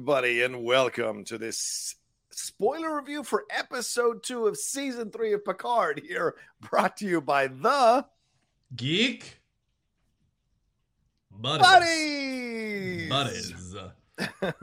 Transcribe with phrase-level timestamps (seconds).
[0.00, 1.94] Everybody, and welcome to this
[2.30, 6.00] spoiler review for episode two of season three of Picard.
[6.02, 8.06] Here, brought to you by the
[8.74, 9.42] Geek
[11.30, 13.10] Buddies.
[13.10, 13.10] Buddies.
[13.10, 13.76] Buddies.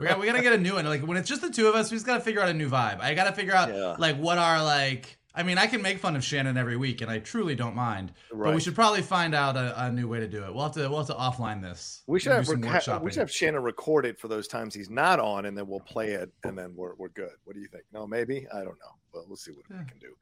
[0.00, 0.84] we got we gotta get a new one.
[0.86, 2.68] Like when it's just the two of us, we just gotta figure out a new
[2.68, 3.00] vibe.
[3.00, 3.94] I gotta figure out yeah.
[3.96, 7.10] like what our like I mean, I can make fun of Shannon every week, and
[7.10, 8.12] I truly don't mind.
[8.32, 8.48] Right.
[8.48, 10.52] But we should probably find out a, a, new way to do it.
[10.52, 12.02] We'll have to we'll have to offline this.
[12.06, 15.20] We should have rec- we should have Shannon record it for those times he's not
[15.20, 17.32] on, and then we'll play it, and then we're we're good.
[17.44, 17.84] What do you think?
[17.92, 19.80] No, maybe I don't know, but we'll see what yeah.
[19.80, 20.14] we can do.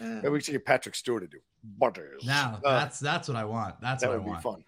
[0.00, 0.14] Yeah.
[0.16, 1.38] Maybe we should get Patrick Stewart to do
[1.78, 2.24] butters.
[2.26, 3.80] Now uh, that's that's what I want.
[3.80, 4.38] That's that what would I want.
[4.38, 4.64] be fun.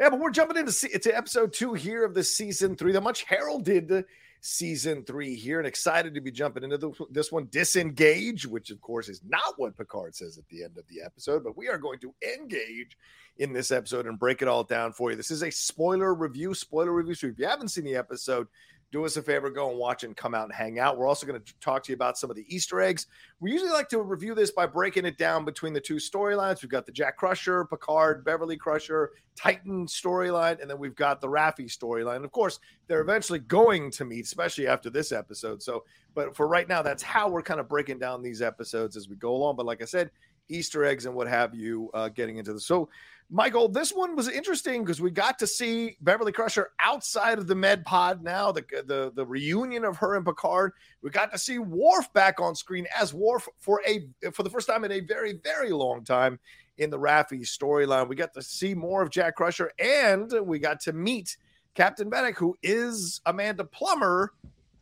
[0.00, 3.24] Yeah, but we're jumping into to episode two here of the season three, the much
[3.24, 4.04] heralded
[4.40, 7.48] season three here and excited to be jumping into the, this one.
[7.50, 11.44] Disengage which of course is not what picard says at the end of the episode
[11.44, 12.96] but we are going to engage
[13.38, 15.16] in this episode and break it all down for you.
[15.16, 17.14] This is a spoiler review spoiler review.
[17.14, 18.48] So if you haven't seen the episode
[18.92, 20.96] do us a favor, go and watch and come out and hang out.
[20.96, 23.06] We're also going to talk to you about some of the Easter eggs.
[23.40, 26.62] We usually like to review this by breaking it down between the two storylines.
[26.62, 31.28] We've got the Jack Crusher, Picard, Beverly Crusher, Titan storyline, and then we've got the
[31.28, 32.24] Raffi storyline.
[32.24, 35.62] Of course, they're eventually going to meet, especially after this episode.
[35.62, 39.08] So, but for right now, that's how we're kind of breaking down these episodes as
[39.08, 39.56] we go along.
[39.56, 40.10] But like I said,
[40.48, 42.66] Easter eggs and what have you uh, getting into this.
[42.66, 42.88] So,
[43.28, 47.56] Michael, this one was interesting because we got to see Beverly Crusher outside of the
[47.56, 50.72] med pod now, the, the, the reunion of her and Picard.
[51.02, 54.68] We got to see Worf back on screen as Worf for a for the first
[54.68, 56.38] time in a very, very long time
[56.78, 58.08] in the Raffi storyline.
[58.08, 61.36] We got to see more of Jack Crusher, and we got to meet
[61.74, 64.32] Captain Vadic, who is Amanda Plummer,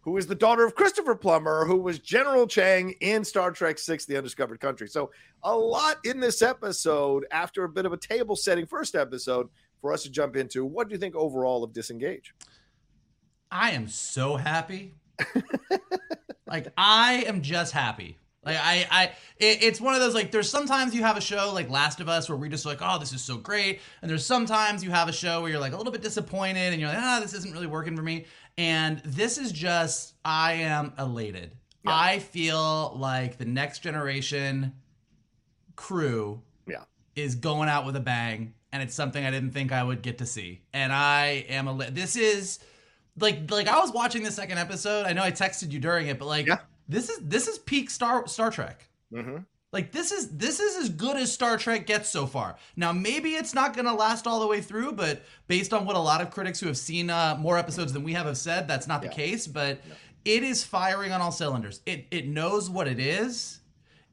[0.04, 4.04] who is the daughter of Christopher Plummer, who was General Chang in Star Trek Six:
[4.04, 4.86] The Undiscovered Country.
[4.88, 5.10] So
[5.42, 7.26] a lot in this episode.
[7.30, 9.48] After a bit of a table setting first episode
[9.80, 12.34] for us to jump into, what do you think overall of Disengage?
[13.50, 14.94] I am so happy.
[16.46, 18.18] like I am just happy.
[18.44, 19.04] Like I, I,
[19.38, 20.30] it, it's one of those like.
[20.30, 22.98] There's sometimes you have a show like Last of Us where we just like, oh,
[22.98, 25.76] this is so great, and there's sometimes you have a show where you're like a
[25.76, 28.26] little bit disappointed and you're like, ah, this isn't really working for me.
[28.56, 31.52] And this is just, I am elated.
[31.84, 31.92] Yeah.
[31.94, 34.72] I feel like the next generation
[35.76, 36.84] crew, yeah,
[37.14, 40.18] is going out with a bang, and it's something I didn't think I would get
[40.18, 40.62] to see.
[40.72, 41.90] And I am a.
[41.90, 42.58] This is
[43.18, 45.04] like like I was watching the second episode.
[45.04, 46.46] I know I texted you during it, but like.
[46.46, 48.88] Yeah this is this is peak Star Star Trek.
[49.12, 49.38] Mm-hmm.
[49.74, 52.56] Like this is this is as good as Star Trek gets so far.
[52.76, 55.96] Now maybe it's not going to last all the way through, but based on what
[55.96, 58.68] a lot of critics who have seen uh, more episodes than we have have said,
[58.68, 59.08] that's not yeah.
[59.08, 59.48] the case.
[59.48, 59.80] But
[60.24, 61.80] it is firing on all cylinders.
[61.86, 63.58] It it knows what it is.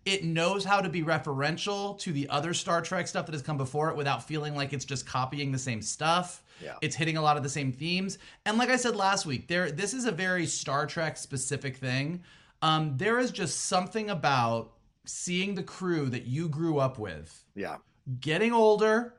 [0.03, 3.57] It knows how to be referential to the other Star Trek stuff that has come
[3.57, 6.41] before it without feeling like it's just copying the same stuff.
[6.59, 6.73] Yeah.
[6.81, 8.17] It's hitting a lot of the same themes.
[8.47, 12.23] And like I said last week, there this is a very Star Trek specific thing
[12.61, 14.72] um, there is just something about
[15.05, 17.43] seeing the crew that you grew up with.
[17.55, 17.77] Yeah.
[18.19, 19.15] Getting older,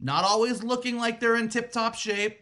[0.00, 2.40] not always looking like they're in tip top shape,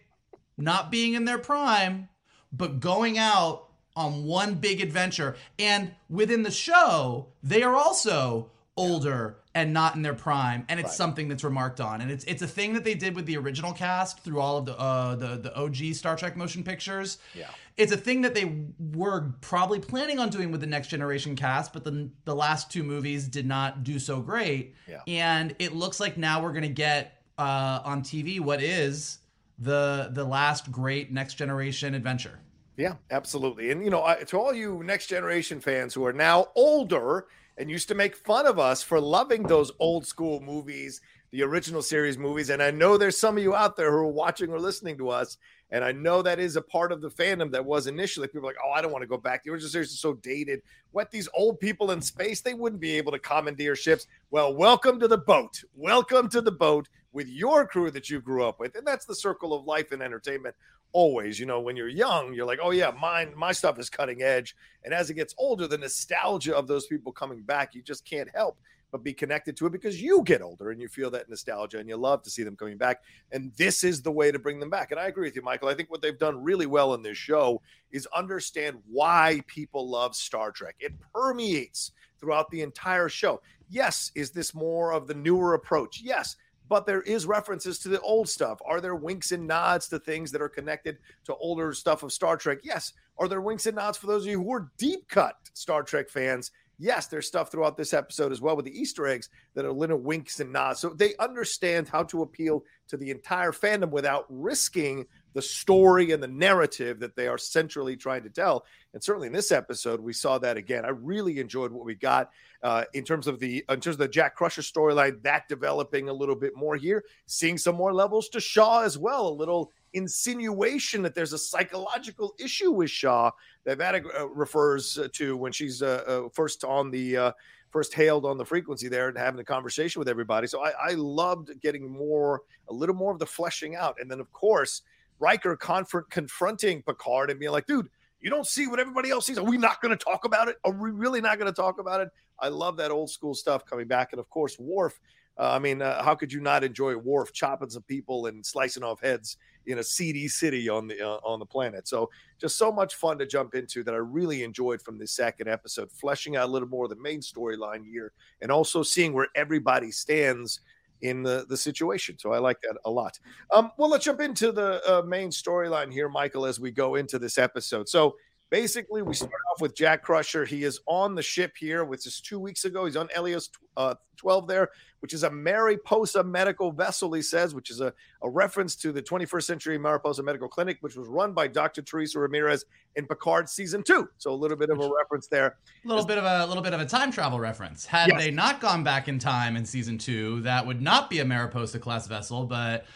[0.56, 2.08] not being in their prime,
[2.52, 5.36] but going out on one big adventure.
[5.58, 10.88] And within the show, they are also older and not in their prime and it's
[10.88, 10.96] right.
[10.96, 13.72] something that's remarked on and it's it's a thing that they did with the original
[13.72, 17.18] cast through all of the uh the the OG Star Trek motion pictures.
[17.34, 17.48] Yeah.
[17.78, 18.64] It's a thing that they
[18.94, 22.82] were probably planning on doing with the next generation cast but the the last two
[22.82, 24.74] movies did not do so great.
[24.86, 25.00] Yeah.
[25.06, 29.18] And it looks like now we're going to get uh on TV what is
[29.58, 32.40] the the last great next generation adventure.
[32.76, 33.70] Yeah, absolutely.
[33.70, 37.26] And you know, to all you next generation fans who are now older
[37.58, 41.00] and used to make fun of us for loving those old school movies,
[41.30, 44.06] the original series movies, and I know there's some of you out there who are
[44.06, 45.38] watching or listening to us,
[45.70, 48.56] and I know that is a part of the fandom that was initially people like,
[48.64, 49.42] oh, I don't want to go back.
[49.42, 50.62] The original series is so dated.
[50.92, 54.06] What these old people in space, they wouldn't be able to commandeer ships.
[54.30, 55.64] Well, welcome to the boat.
[55.74, 58.76] Welcome to the boat with your crew that you grew up with.
[58.76, 60.54] And that's the circle of life and entertainment
[60.96, 61.38] always.
[61.38, 64.56] You know, when you're young, you're like, oh yeah, mine, my stuff is cutting edge.
[64.82, 68.30] And as it gets older, the nostalgia of those people coming back, you just can't
[68.34, 68.56] help
[68.92, 71.88] but be connected to it because you get older and you feel that nostalgia and
[71.88, 73.02] you love to see them coming back.
[73.30, 74.90] And this is the way to bring them back.
[74.90, 75.68] And I agree with you, Michael.
[75.68, 77.60] I think what they've done really well in this show
[77.90, 80.76] is understand why people love Star Trek.
[80.80, 83.42] It permeates throughout the entire show.
[83.68, 86.00] Yes, is this more of the newer approach?
[86.00, 86.36] Yes
[86.68, 88.60] but there is references to the old stuff.
[88.64, 92.36] Are there winks and nods to things that are connected to older stuff of Star
[92.36, 92.58] Trek?
[92.62, 92.92] Yes.
[93.18, 96.08] Are there winks and nods for those of you who are deep cut Star Trek
[96.10, 96.50] fans?
[96.78, 99.96] Yes, there's stuff throughout this episode as well with the Easter eggs that are little
[99.98, 100.80] winks and nods.
[100.80, 106.22] So they understand how to appeal to the entire fandom without risking the story and
[106.22, 108.64] the narrative that they are centrally trying to tell.
[108.94, 110.86] And certainly in this episode, we saw that again.
[110.86, 112.30] I really enjoyed what we got
[112.62, 116.12] uh, in terms of the in terms of the Jack Crusher storyline, that developing a
[116.12, 121.02] little bit more here, seeing some more levels to Shaw as well, a little insinuation
[121.02, 123.30] that there's a psychological issue with Shaw
[123.64, 127.32] that Vadic uh, refers to when she's uh, uh, first on the uh,
[127.68, 130.46] first hailed on the frequency there and having a conversation with everybody.
[130.46, 132.40] So I, I loved getting more,
[132.70, 134.80] a little more of the fleshing out, and then of course
[135.18, 137.88] Riker confront, confronting Picard and being like, dude.
[138.18, 139.36] You don't see what everybody else sees.
[139.38, 140.56] Are we not going to talk about it?
[140.64, 142.08] Are we really not going to talk about it?
[142.40, 144.08] I love that old school stuff coming back.
[144.12, 144.98] And of course, Worf
[145.38, 148.82] uh, I mean, uh, how could you not enjoy Worf chopping some people and slicing
[148.82, 149.36] off heads
[149.66, 151.86] in a seedy city on the uh, on the planet?
[151.86, 152.08] So,
[152.40, 155.92] just so much fun to jump into that I really enjoyed from this second episode,
[155.92, 159.90] fleshing out a little more of the main storyline here, and also seeing where everybody
[159.90, 160.60] stands
[161.02, 162.18] in the the situation.
[162.18, 163.18] So I like that a lot.
[163.52, 167.18] Um, well, let's jump into the uh, main storyline here, Michael, as we go into
[167.18, 167.88] this episode.
[167.88, 168.16] So
[168.50, 170.44] basically we start off with Jack Crusher.
[170.44, 172.84] He is on the ship here, which is two weeks ago.
[172.84, 174.70] He's on Helios uh, 12 there,
[175.00, 179.02] which is a Mariposa medical vessel, he says, which is a, a reference to the
[179.02, 181.82] 21st century Mariposa Medical Clinic, which was run by Dr.
[181.82, 182.64] Teresa Ramirez
[182.94, 184.08] in Picard season two.
[184.18, 185.56] So a little bit of a reference there.
[185.84, 187.84] A little bit of a little bit of a time travel reference.
[187.84, 188.22] Had yes.
[188.22, 191.78] they not gone back in time in season two, that would not be a Mariposa
[191.78, 192.86] class vessel, but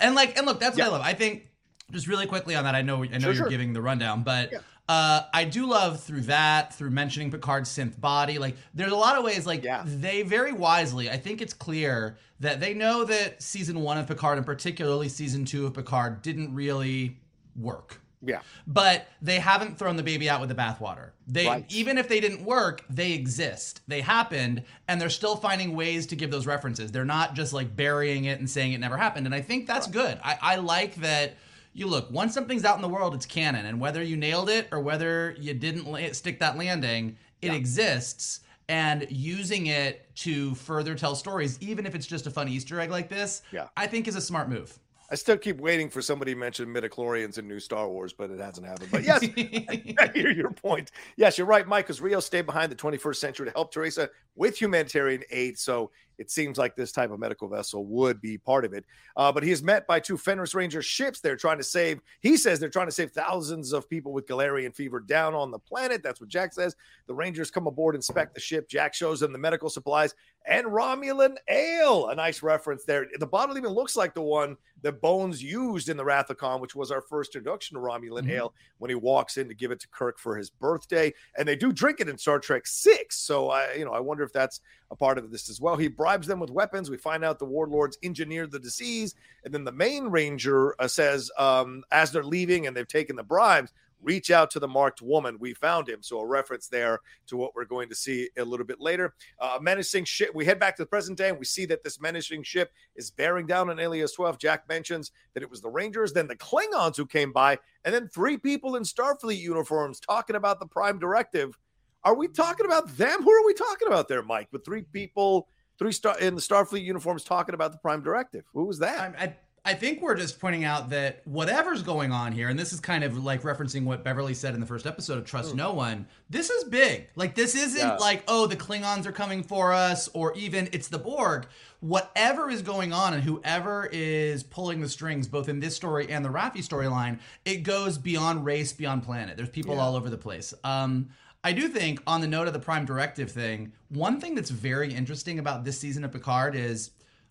[0.00, 0.88] and like and look, that's what yeah.
[0.88, 1.02] I love.
[1.02, 1.47] I think
[1.92, 3.48] just really quickly on that, I know I know sure, you're sure.
[3.48, 4.58] giving the rundown, but yeah.
[4.88, 8.38] Uh, I do love through that, through mentioning Picard's synth body.
[8.38, 9.82] Like, there's a lot of ways, like, yeah.
[9.84, 14.38] they very wisely, I think it's clear that they know that season one of Picard,
[14.38, 17.18] and particularly season two of Picard, didn't really
[17.54, 18.00] work.
[18.22, 18.40] Yeah.
[18.66, 21.10] But they haven't thrown the baby out with the bathwater.
[21.26, 21.66] They right.
[21.68, 23.82] even if they didn't work, they exist.
[23.86, 26.90] They happened and they're still finding ways to give those references.
[26.90, 29.26] They're not just like burying it and saying it never happened.
[29.26, 29.92] And I think that's right.
[29.92, 30.20] good.
[30.24, 31.36] I, I like that
[31.72, 34.68] you look once something's out in the world it's canon and whether you nailed it
[34.72, 37.54] or whether you didn't stick that landing it yeah.
[37.54, 42.80] exists and using it to further tell stories even if it's just a fun easter
[42.80, 43.68] egg like this yeah.
[43.76, 44.78] i think is a smart move
[45.10, 48.38] I still keep waiting for somebody to mention midichlorians in new Star Wars, but it
[48.38, 48.90] hasn't happened.
[48.90, 49.22] But yes,
[49.98, 50.90] I hear your point.
[51.16, 54.60] Yes, you're right, Mike, because Rio stayed behind the 21st century to help Teresa with
[54.60, 55.58] humanitarian aid.
[55.58, 58.84] So it seems like this type of medical vessel would be part of it.
[59.16, 61.20] Uh, but he is met by two Fenris Ranger ships.
[61.20, 64.74] They're trying to save, he says they're trying to save thousands of people with Galarian
[64.74, 66.02] fever down on the planet.
[66.02, 66.76] That's what Jack says.
[67.06, 68.68] The Rangers come aboard, inspect the ship.
[68.68, 70.14] Jack shows them the medical supplies
[70.46, 72.08] and Romulan ale.
[72.08, 73.06] A nice reference there.
[73.18, 76.60] The bottle even looks like the one that Bones used in the Wrath of Khan,
[76.60, 78.30] which was our first introduction to Romulan mm-hmm.
[78.30, 81.12] ale when he walks in to give it to Kirk for his birthday.
[81.36, 83.16] And they do drink it in Star Trek 6.
[83.16, 84.60] So I, you know, I wonder if that's
[84.90, 85.76] a part of this as well.
[85.76, 86.88] He bribes them with weapons.
[86.88, 89.14] We find out the warlords engineered the disease.
[89.44, 93.22] And then the main ranger uh, says, um, as they're leaving and they've taken the
[93.22, 95.36] bribes, reach out to the marked woman.
[95.38, 96.02] We found him.
[96.02, 99.12] So a reference there to what we're going to see a little bit later.
[99.38, 100.30] Uh, menacing ship.
[100.34, 103.10] We head back to the present day and we see that this menacing ship is
[103.10, 104.38] bearing down on Eleos 12.
[104.38, 108.08] Jack mentions that it was the Rangers, then the Klingons who came by, and then
[108.08, 111.58] three people in Starfleet uniforms talking about the Prime Directive.
[112.04, 113.22] Are we talking about them?
[113.22, 114.48] Who are we talking about there, Mike?
[114.52, 115.48] With three people,
[115.78, 118.44] three star in the Starfleet uniforms talking about the Prime Directive.
[118.52, 119.14] Who was that?
[119.18, 122.72] I, I, I think we're just pointing out that whatever's going on here, and this
[122.72, 125.56] is kind of like referencing what Beverly said in the first episode of Trust mm.
[125.56, 127.08] No One, this is big.
[127.16, 127.96] Like, this isn't yeah.
[127.96, 131.46] like, oh, the Klingons are coming for us, or even it's the Borg.
[131.80, 136.24] Whatever is going on, and whoever is pulling the strings, both in this story and
[136.24, 139.36] the Raffi storyline, it goes beyond race, beyond planet.
[139.36, 139.82] There's people yeah.
[139.82, 140.54] all over the place.
[140.64, 141.10] Um,
[141.44, 144.92] I do think, on the note of the Prime Directive thing, one thing that's very
[144.92, 146.90] interesting about this season of Picard is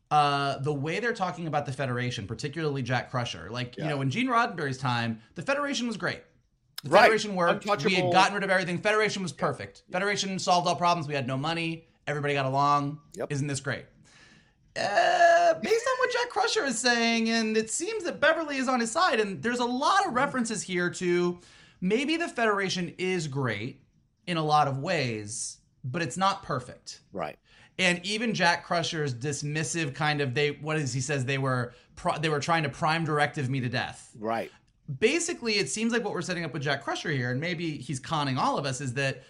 [0.09, 3.49] uh, the way they're talking about the Federation, particularly Jack Crusher.
[3.51, 3.83] Like, yeah.
[3.83, 6.21] you know, in Gene Roddenberry's time, the Federation was great.
[6.83, 7.01] The right.
[7.01, 7.65] Federation worked.
[7.83, 8.77] We had gotten rid of everything.
[8.77, 9.83] Federation was perfect.
[9.87, 9.93] Yeah.
[9.93, 11.07] Federation solved all problems.
[11.07, 11.87] We had no money.
[12.05, 12.99] Everybody got along.
[13.15, 13.31] Yep.
[13.31, 13.85] Isn't this great?
[14.79, 18.79] Uh, based on what Jack Crusher is saying, and it seems that Beverly is on
[18.79, 21.39] his side, and there's a lot of references here to
[21.81, 23.81] maybe the Federation is great
[24.27, 27.01] in a lot of ways, but it's not perfect.
[27.12, 27.39] Right
[27.79, 31.74] and even Jack Crusher's dismissive kind of they what is he says they were
[32.19, 34.12] they were trying to prime directive me to death.
[34.19, 34.51] Right.
[35.00, 38.00] Basically, it seems like what we're setting up with Jack Crusher here, and maybe he's
[38.00, 39.24] conning all of us, is that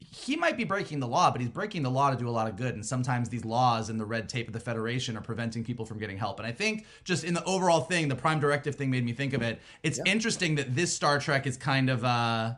[0.00, 2.46] he might be breaking the law, but he's breaking the law to do a lot
[2.46, 2.74] of good.
[2.74, 5.98] And sometimes these laws and the red tape of the Federation are preventing people from
[5.98, 6.38] getting help.
[6.38, 9.32] And I think just in the overall thing, the Prime Directive thing made me think
[9.32, 9.60] of it.
[9.82, 10.12] It's yeah.
[10.12, 12.54] interesting that this Star Trek is kind of uh,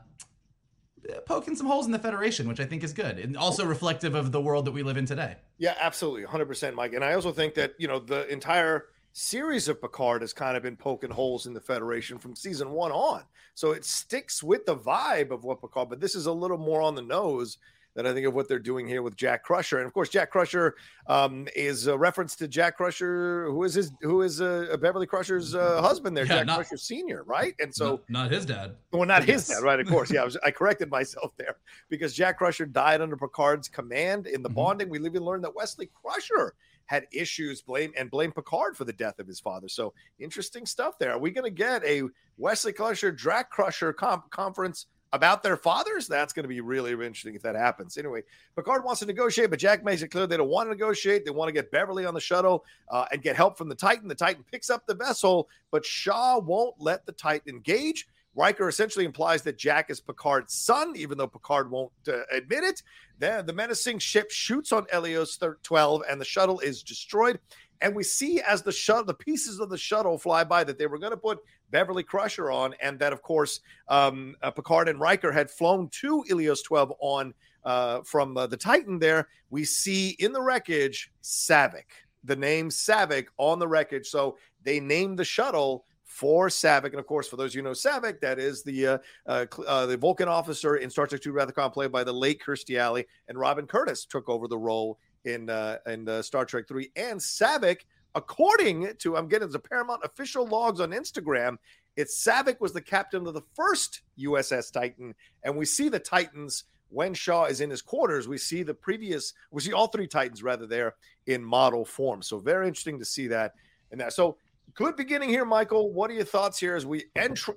[1.26, 4.32] poking some holes in the Federation, which I think is good and also reflective of
[4.32, 5.36] the world that we live in today.
[5.58, 6.24] Yeah, absolutely.
[6.24, 6.94] 100%, Mike.
[6.94, 10.62] And I also think that, you know, the entire series of Picard has kind of
[10.62, 13.24] been poking holes in the Federation from season one on.
[13.54, 16.80] So it sticks with the vibe of what Picard, but this is a little more
[16.80, 17.58] on the nose
[17.94, 19.78] that I think of what they're doing here with Jack Crusher.
[19.78, 23.92] And of course, Jack Crusher um, is a reference to Jack Crusher, who is his,
[24.00, 27.54] who is uh, Beverly Crusher's uh, husband there, yeah, Jack not, Crusher Senior, right?
[27.58, 28.76] And so, not, not his dad.
[28.92, 29.80] Well, not his dad, right?
[29.80, 30.22] Of course, yeah.
[30.22, 31.56] I, was, I, corrected myself there
[31.88, 34.56] because Jack Crusher died under Picard's command in the mm-hmm.
[34.56, 34.88] bonding.
[34.88, 36.54] We even learned that Wesley Crusher
[36.86, 39.68] had issues blame and blame Picard for the death of his father.
[39.68, 41.12] So interesting stuff there.
[41.12, 42.02] Are we going to get a
[42.36, 47.34] Wesley Crusher, Jack Crusher comp- conference about their fathers, that's going to be really interesting
[47.34, 47.98] if that happens.
[47.98, 48.22] Anyway,
[48.54, 51.24] Picard wants to negotiate, but Jack makes it clear they don't want to negotiate.
[51.24, 54.08] They want to get Beverly on the shuttle uh, and get help from the Titan.
[54.08, 58.06] The Titan picks up the vessel, but Shaw won't let the Titan engage.
[58.36, 62.82] Riker essentially implies that Jack is Picard's son, even though Picard won't uh, admit it.
[63.18, 67.40] Then the menacing ship shoots on Helios 12, and the shuttle is destroyed.
[67.80, 70.86] And we see as the shuttle, the pieces of the shuttle fly by that they
[70.86, 75.00] were going to put Beverly Crusher on, and that of course um, uh, Picard and
[75.00, 77.34] Riker had flown to Eleos 12 on
[77.64, 78.98] uh, from uh, the Titan.
[78.98, 81.86] There we see in the wreckage Saavik,
[82.24, 84.08] the name Saavik on the wreckage.
[84.08, 88.20] So they named the shuttle for Saavik, and of course, for those you know Saavik,
[88.20, 91.54] that is the uh, uh, uh, the Vulcan officer in Star Trek II Wrath of
[91.54, 95.50] Khan, played by the late Kirstie Alley, and Robin Curtis took over the role in
[95.50, 96.90] uh, in uh, Star Trek Three.
[96.96, 97.80] And Saavik,
[98.14, 101.56] according to I'm getting the Paramount official logs on Instagram,
[101.96, 106.64] it's Saavik was the captain of the first USS Titan, and we see the Titans
[106.90, 108.28] when Shaw is in his quarters.
[108.28, 110.94] We see the previous, we see all three Titans rather there
[111.26, 112.22] in model form.
[112.22, 113.54] So very interesting to see that
[113.90, 114.12] and that.
[114.12, 114.36] So
[114.74, 115.92] good beginning here, Michael.
[115.92, 117.04] What are your thoughts here as we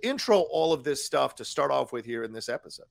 [0.04, 2.86] intro all of this stuff to start off with here in this episode?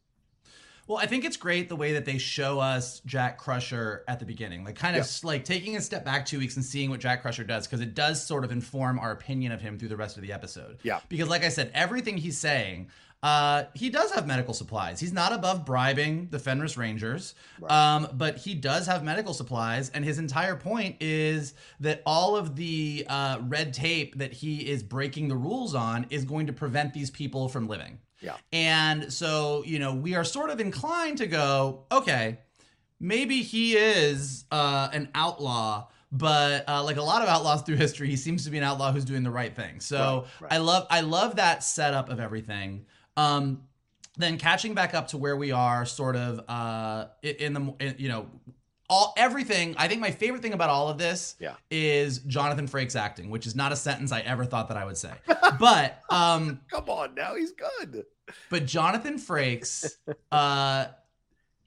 [0.88, 4.24] Well, I think it's great the way that they show us Jack Crusher at the
[4.24, 5.28] beginning, like kind of yeah.
[5.28, 7.94] like taking a step back two weeks and seeing what Jack Crusher does, because it
[7.94, 10.78] does sort of inform our opinion of him through the rest of the episode.
[10.82, 11.00] Yeah.
[11.08, 12.90] Because, like I said, everything he's saying,
[13.22, 14.98] uh, he does have medical supplies.
[14.98, 17.70] He's not above bribing the Fenris Rangers, right.
[17.70, 19.90] um, but he does have medical supplies.
[19.90, 24.82] And his entire point is that all of the uh, red tape that he is
[24.82, 27.98] breaking the rules on is going to prevent these people from living.
[28.20, 28.36] Yeah.
[28.52, 32.38] And so, you know, we are sort of inclined to go, okay,
[32.98, 38.06] maybe he is uh, an outlaw but uh, like a lot of outlaws through history,
[38.10, 39.80] he seems to be an outlaw who's doing the right thing.
[39.80, 40.52] So right, right.
[40.52, 42.84] I love I love that setup of everything.
[43.16, 43.64] Um,
[44.16, 48.08] then catching back up to where we are, sort of uh, in the in, you
[48.08, 48.26] know
[48.92, 49.74] all everything.
[49.78, 51.54] I think my favorite thing about all of this yeah.
[51.70, 54.98] is Jonathan Frakes acting, which is not a sentence I ever thought that I would
[54.98, 55.12] say.
[55.58, 58.04] But um, come on, now he's good.
[58.48, 59.96] But Jonathan Frakes,
[60.32, 60.86] uh,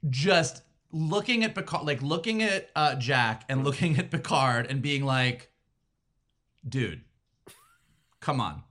[0.09, 5.05] just looking at Picard, like looking at uh, Jack and looking at Picard and being
[5.05, 5.51] like,
[6.67, 7.01] dude,
[8.19, 8.63] come on.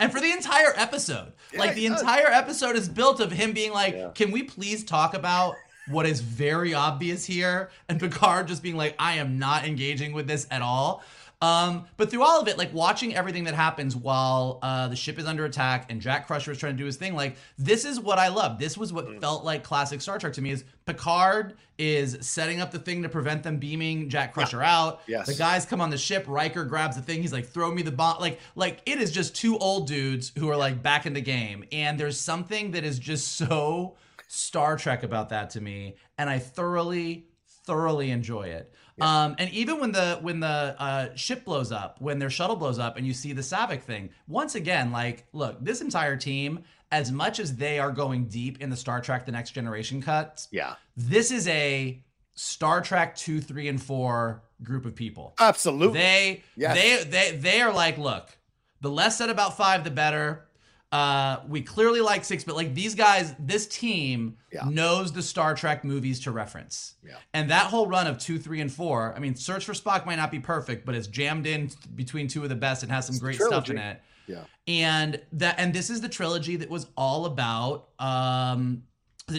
[0.00, 3.72] And for the entire episode, yeah, like the entire episode is built of him being
[3.72, 4.10] like, yeah.
[4.14, 5.54] can we please talk about
[5.88, 7.70] what is very obvious here?
[7.88, 11.02] And Picard just being like, I am not engaging with this at all.
[11.44, 15.18] Um, but through all of it, like watching everything that happens while uh, the ship
[15.18, 18.00] is under attack and Jack Crusher is trying to do his thing, like this is
[18.00, 18.58] what I love.
[18.58, 19.20] This was what mm.
[19.20, 20.52] felt like classic Star Trek to me.
[20.52, 24.78] Is Picard is setting up the thing to prevent them beaming Jack Crusher yeah.
[24.78, 25.00] out.
[25.06, 25.26] Yes.
[25.26, 26.24] The guys come on the ship.
[26.26, 27.20] Riker grabs the thing.
[27.20, 30.48] He's like, "Throw me the bomb!" Like, like it is just two old dudes who
[30.50, 33.96] are like back in the game, and there's something that is just so
[34.28, 37.26] Star Trek about that to me, and I thoroughly,
[37.66, 38.72] thoroughly enjoy it.
[38.96, 39.24] Yeah.
[39.24, 42.78] Um, and even when the when the uh, ship blows up, when their shuttle blows
[42.78, 47.10] up, and you see the Saavik thing, once again, like, look, this entire team, as
[47.10, 50.74] much as they are going deep in the Star Trek: The Next Generation cuts, yeah,
[50.96, 52.00] this is a
[52.34, 55.34] Star Trek two, three, and four group of people.
[55.40, 56.74] Absolutely, they yes.
[56.76, 58.36] they they they are like, look,
[58.80, 60.46] the less said about five, the better.
[60.94, 64.60] Uh, we clearly like six, but like these guys, this team yeah.
[64.68, 66.94] knows the Star Trek movies to reference.
[67.04, 67.16] Yeah.
[67.32, 70.14] And that whole run of two, three, and four, I mean, Search for Spock might
[70.14, 73.14] not be perfect, but it's jammed in between two of the best and has some
[73.14, 74.00] it's great stuff in it.
[74.28, 74.44] Yeah.
[74.68, 78.84] And that, and this is the trilogy that was all about, um,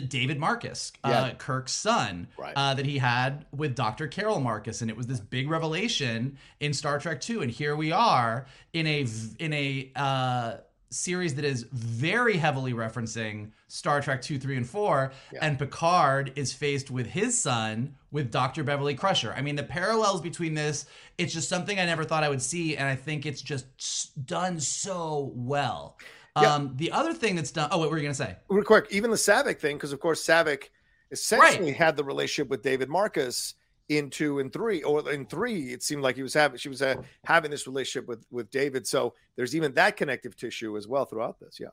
[0.09, 1.21] David Marcus, uh, yeah.
[1.21, 2.51] uh, Kirk's son, right.
[2.57, 4.07] uh, that he had with Dr.
[4.07, 7.43] Carol Marcus, and it was this big revelation in Star Trek Two.
[7.43, 9.05] And here we are in a
[9.37, 10.55] in a uh,
[10.89, 15.11] series that is very heavily referencing Star Trek 2, 3, and 4.
[15.33, 15.39] Yeah.
[15.41, 18.63] And Picard is faced with his son with Dr.
[18.63, 19.33] Beverly Crusher.
[19.35, 20.85] I mean, the parallels between this,
[21.17, 22.77] it's just something I never thought I would see.
[22.77, 25.97] And I think it's just done so well.
[26.39, 26.53] Yeah.
[26.53, 28.35] Um, the other thing that's done, oh, what were you going to say?
[28.49, 30.69] Real quick, even the Saavik thing, because of course, Saavik
[31.11, 31.75] essentially right.
[31.75, 33.53] had the relationship with David Marcus
[33.89, 36.81] in two and three, or in three, it seemed like he was having she was
[36.81, 38.87] uh, having this relationship with with David.
[38.87, 41.59] So there's even that connective tissue as well throughout this.
[41.59, 41.69] Yeah,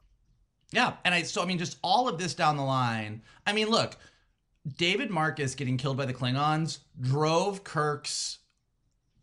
[0.73, 3.23] yeah, and I so I mean just all of this down the line.
[3.47, 3.97] I mean, look,
[4.77, 8.39] David Marcus getting killed by the Klingons drove Kirk's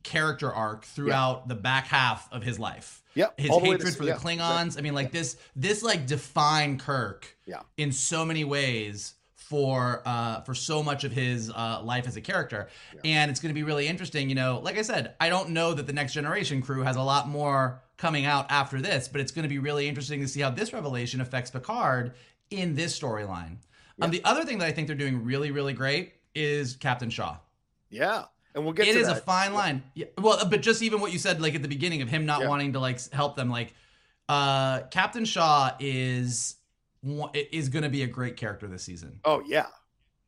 [0.03, 1.49] character arc throughout yeah.
[1.49, 3.03] the back half of his life.
[3.15, 3.39] Yep.
[3.39, 4.65] His hatred to, for yeah, the Klingons.
[4.65, 4.79] Exactly.
[4.79, 5.19] I mean, like yeah.
[5.19, 7.61] this, this like defined Kirk yeah.
[7.77, 9.15] in so many ways
[9.49, 13.01] for uh, for so much of his uh, life as a character, yeah.
[13.03, 14.29] and it's going to be really interesting.
[14.29, 17.01] You know, like I said, I don't know that the next generation crew has a
[17.01, 20.41] lot more coming out after this, but it's going to be really interesting to see
[20.41, 22.13] how this revelation affects Picard
[22.51, 23.57] in this storyline.
[23.97, 24.05] Yeah.
[24.05, 27.37] Um, the other thing that I think they're doing really, really great is Captain Shaw.
[27.89, 28.25] Yeah.
[28.53, 29.17] And we'll get It is that.
[29.17, 29.83] a fine line.
[29.95, 30.05] Yeah.
[30.17, 32.47] Well, but just even what you said, like at the beginning of him not yeah.
[32.47, 33.73] wanting to like help them, like
[34.29, 36.55] uh Captain Shaw is
[37.33, 39.19] is going to be a great character this season.
[39.25, 39.67] Oh yeah.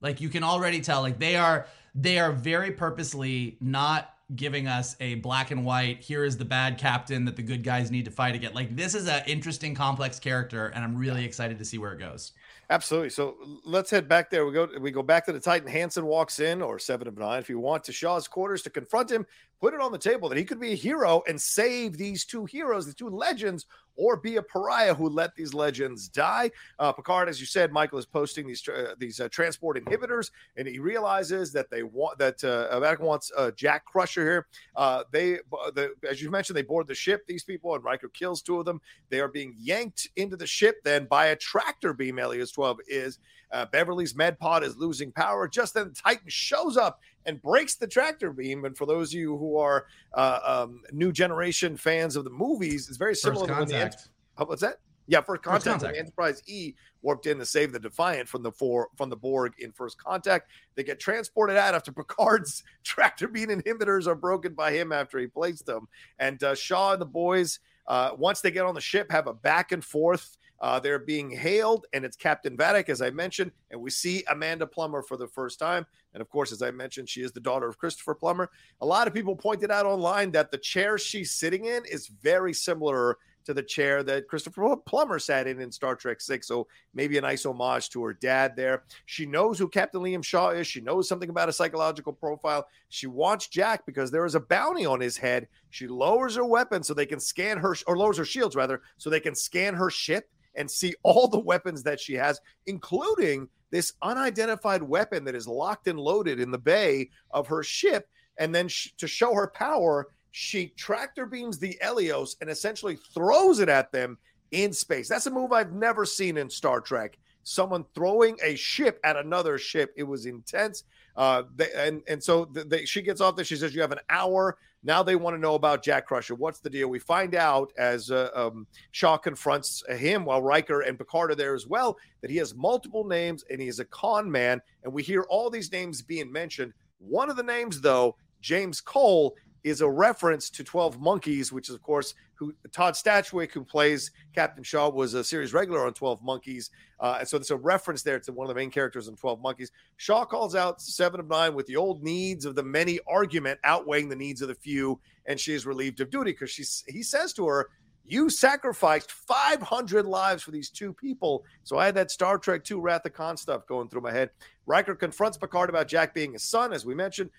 [0.01, 4.95] Like you can already tell like they are they are very purposely not giving us
[5.01, 8.12] a black and white here is the bad captain that the good guys need to
[8.12, 8.55] fight against.
[8.55, 11.99] Like this is an interesting complex character and I'm really excited to see where it
[11.99, 12.31] goes.
[12.71, 13.10] Absolutely.
[13.10, 14.45] So let's head back there.
[14.45, 15.67] We go we go back to the Titan.
[15.67, 19.12] Hanson walks in, or seven of nine, if you want, to Shaw's quarters to confront
[19.12, 19.25] him,
[19.62, 22.45] put it on the table that he could be a hero and save these two
[22.45, 26.50] heroes, the two legends, or be a pariah who let these legends die.
[26.80, 30.67] Uh, Picard, as you said, Michael is posting these uh, these uh, transport inhibitors, and
[30.67, 34.47] he realizes that they want that uh, wants uh, Jack Crusher here.
[34.76, 35.39] Uh, they,
[35.76, 37.28] the, as you mentioned, they board the ship.
[37.28, 38.82] These people, and Riker kills two of them.
[39.10, 42.15] They are being yanked into the ship then by a tractor beam.
[42.15, 43.19] Eleos Twelve is.
[43.51, 45.47] Uh, Beverly's med pod is losing power.
[45.47, 48.65] Just then, Titan shows up and breaks the tractor beam.
[48.65, 52.87] And for those of you who are uh, um, new generation fans of the movies,
[52.87, 53.95] it's very similar to when the
[54.37, 54.77] oh, what's that?
[55.07, 55.63] Yeah, first contact.
[55.63, 55.97] First contact.
[55.97, 59.71] Enterprise E warped in to save the Defiant from the four from the Borg in
[59.71, 60.49] first contact.
[60.75, 65.27] They get transported out after Picard's tractor beam inhibitors are broken by him after he
[65.27, 65.87] placed them.
[66.19, 69.33] And uh, Shaw and the boys, uh, once they get on the ship, have a
[69.33, 73.82] back and forth uh, they're being hailed, and it's Captain Vadic, as I mentioned, and
[73.82, 75.86] we see Amanda Plummer for the first time.
[76.13, 78.50] And of course, as I mentioned, she is the daughter of Christopher Plummer.
[78.82, 82.54] A lot of people pointed out online that the chair she's sitting in is very
[82.54, 86.47] similar to the chair that Christopher Plummer sat in in Star Trek Six.
[86.47, 88.84] So maybe a nice homage to her dad there.
[89.08, 90.67] She knows who Captain Liam Shaw is.
[90.67, 92.67] She knows something about a psychological profile.
[92.89, 95.47] She wants Jack because there is a bounty on his head.
[95.71, 99.10] She lowers her weapon so they can scan her, or lowers her shields rather, so
[99.10, 103.93] they can scan her ship and see all the weapons that she has, including this
[104.01, 108.09] unidentified weapon that is locked and loaded in the bay of her ship.
[108.37, 113.59] And then sh- to show her power, she tractor beams the Eleos and essentially throws
[113.59, 114.17] it at them
[114.51, 115.07] in space.
[115.07, 117.17] That's a move I've never seen in Star Trek.
[117.43, 119.93] Someone throwing a ship at another ship.
[119.95, 120.84] It was intense.
[121.15, 123.45] Uh, they, and and so they, she gets off there.
[123.45, 126.34] She says, "You have an hour." Now they want to know about Jack Crusher.
[126.34, 126.88] What's the deal?
[126.88, 131.54] We find out as uh, um, Shaw confronts him while Riker and Picard are there
[131.54, 134.60] as well that he has multiple names and he is a con man.
[134.84, 136.73] And we hear all these names being mentioned.
[136.97, 141.76] One of the names, though, James Cole, is a reference to 12 Monkeys, which is,
[141.76, 146.24] of course, who Todd Stashwick, who plays Captain Shaw, was a series regular on 12
[146.24, 146.71] Monkeys.
[147.00, 149.41] Uh, and so there's a reference there to one of the main characters in 12
[149.41, 149.71] Monkeys.
[149.97, 154.10] Shaw calls out Seven of Nine with the old needs of the many argument outweighing
[154.10, 157.32] the needs of the few, and she is relieved of duty because she's he says
[157.34, 157.69] to her,
[158.12, 161.45] you sacrificed 500 lives for these two people.
[161.63, 164.32] So I had that Star Trek II Wrath of Khan stuff going through my head.
[164.65, 167.30] Riker confronts Picard about Jack being his son, as we mentioned.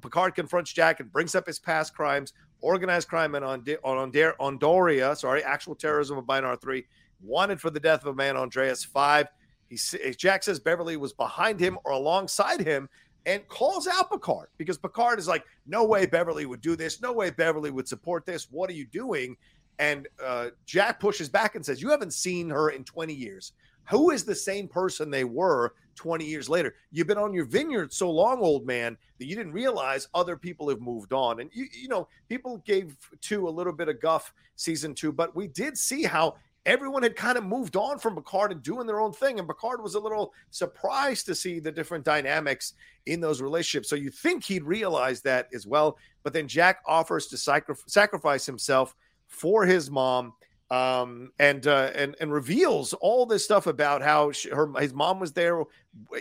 [0.00, 5.16] Picard confronts Jack and brings up his past crimes, organized crime on on on Andoria,
[5.16, 6.84] sorry, actual terrorism of Bynarr 3,
[7.22, 9.26] wanted for the death of a man, Andreas 5.
[9.68, 9.78] He,
[10.16, 12.88] Jack says Beverly was behind him or alongside him
[13.26, 17.00] and calls out Picard because Picard is like, no way Beverly would do this.
[17.00, 18.48] No way Beverly would support this.
[18.50, 19.36] What are you doing?
[19.78, 23.52] And uh, Jack pushes back and says, You haven't seen her in 20 years.
[23.88, 26.74] Who is the same person they were 20 years later?
[26.90, 30.66] You've been on your vineyard so long, old man, that you didn't realize other people
[30.70, 31.40] have moved on.
[31.40, 35.36] And, you, you know, people gave two a little bit of guff season two, but
[35.36, 38.98] we did see how everyone had kind of moved on from Picard and doing their
[38.98, 39.38] own thing.
[39.38, 42.72] And Picard was a little surprised to see the different dynamics
[43.04, 43.90] in those relationships.
[43.90, 45.98] So you think he'd realize that as well.
[46.22, 48.96] But then Jack offers to sacri- sacrifice himself
[49.28, 50.32] for his mom
[50.70, 55.18] um, and uh, and and reveals all this stuff about how she, her his mom
[55.18, 55.62] was there,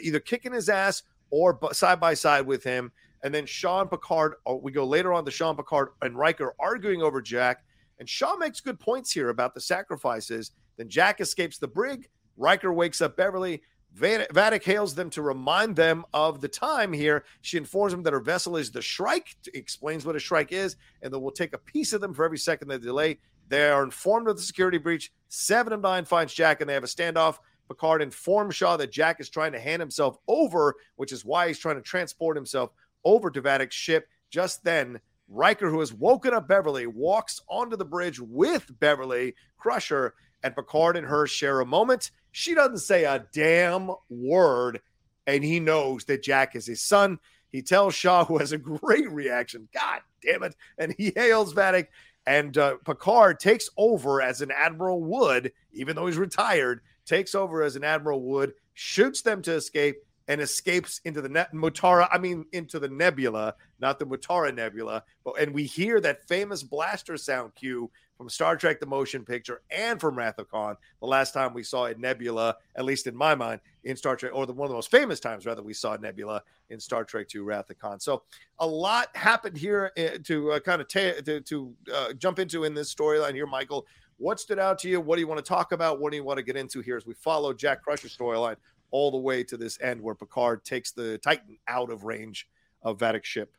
[0.02, 2.92] either kicking his ass or side by side with him.
[3.24, 7.02] And then Shaw Picard, oh, we go later on to Shaw Picard and Riker arguing
[7.02, 7.64] over Jack.
[8.00, 10.52] And Shaw makes good points here about the sacrifices.
[10.78, 12.08] Then Jack escapes the brig.
[12.38, 13.62] Riker wakes up Beverly.
[13.98, 17.26] Vadic hails them to remind them of the time here.
[17.42, 21.12] She informs them that her vessel is the Shrike, explains what a Shrike is, and
[21.12, 23.20] that we'll take a piece of them for every second they delay.
[23.50, 25.12] They are informed of the security breach.
[25.28, 27.38] Seven of nine finds Jack, and they have a standoff.
[27.68, 31.60] Picard informs Shaw that Jack is trying to hand himself over, which is why he's
[31.60, 32.72] trying to transport himself
[33.04, 34.08] over to Vadic's ship.
[34.32, 40.14] Just then, Riker, who has woken up Beverly, walks onto the bridge with Beverly, Crusher,
[40.44, 42.12] and Picard and her share a moment.
[42.32, 44.82] She doesn't say a damn word,
[45.28, 47.20] and he knows that Jack is his son.
[47.52, 51.88] He tells Shaw, who has a great reaction, God damn it, and he hails Vadic.
[52.30, 57.64] And uh, Picard takes over as an Admiral would, even though he's retired, takes over
[57.64, 59.96] as an Admiral would, shoots them to escape,
[60.28, 62.08] and escapes into the net Mutara.
[62.12, 65.04] I mean, into the nebula, not the Mutara Nebula.
[65.26, 69.62] But and we hear that famous blaster sound cue from Star Trek: The Motion Picture
[69.72, 70.76] and from Wrath of Khan.
[71.00, 74.34] The last time we saw it, Nebula, at least in my mind, in Star Trek,
[74.36, 77.34] or the one of the most famous times rather we saw Nebula in Star Trek
[77.34, 77.98] II: Wrath of Khan.
[77.98, 78.24] So
[78.60, 82.66] a lot happened here uh, to uh, kind of ta- to, to uh, jump into
[82.66, 83.88] in this storyline here, Michael.
[84.18, 85.00] What stood out to you?
[85.00, 86.02] What do you want to talk about?
[86.02, 88.58] What do you want to get into here as we follow Jack Crusher's storyline
[88.92, 92.50] all the way to this end where Picard takes the Titan out of range
[92.84, 93.56] of Vadic's ship?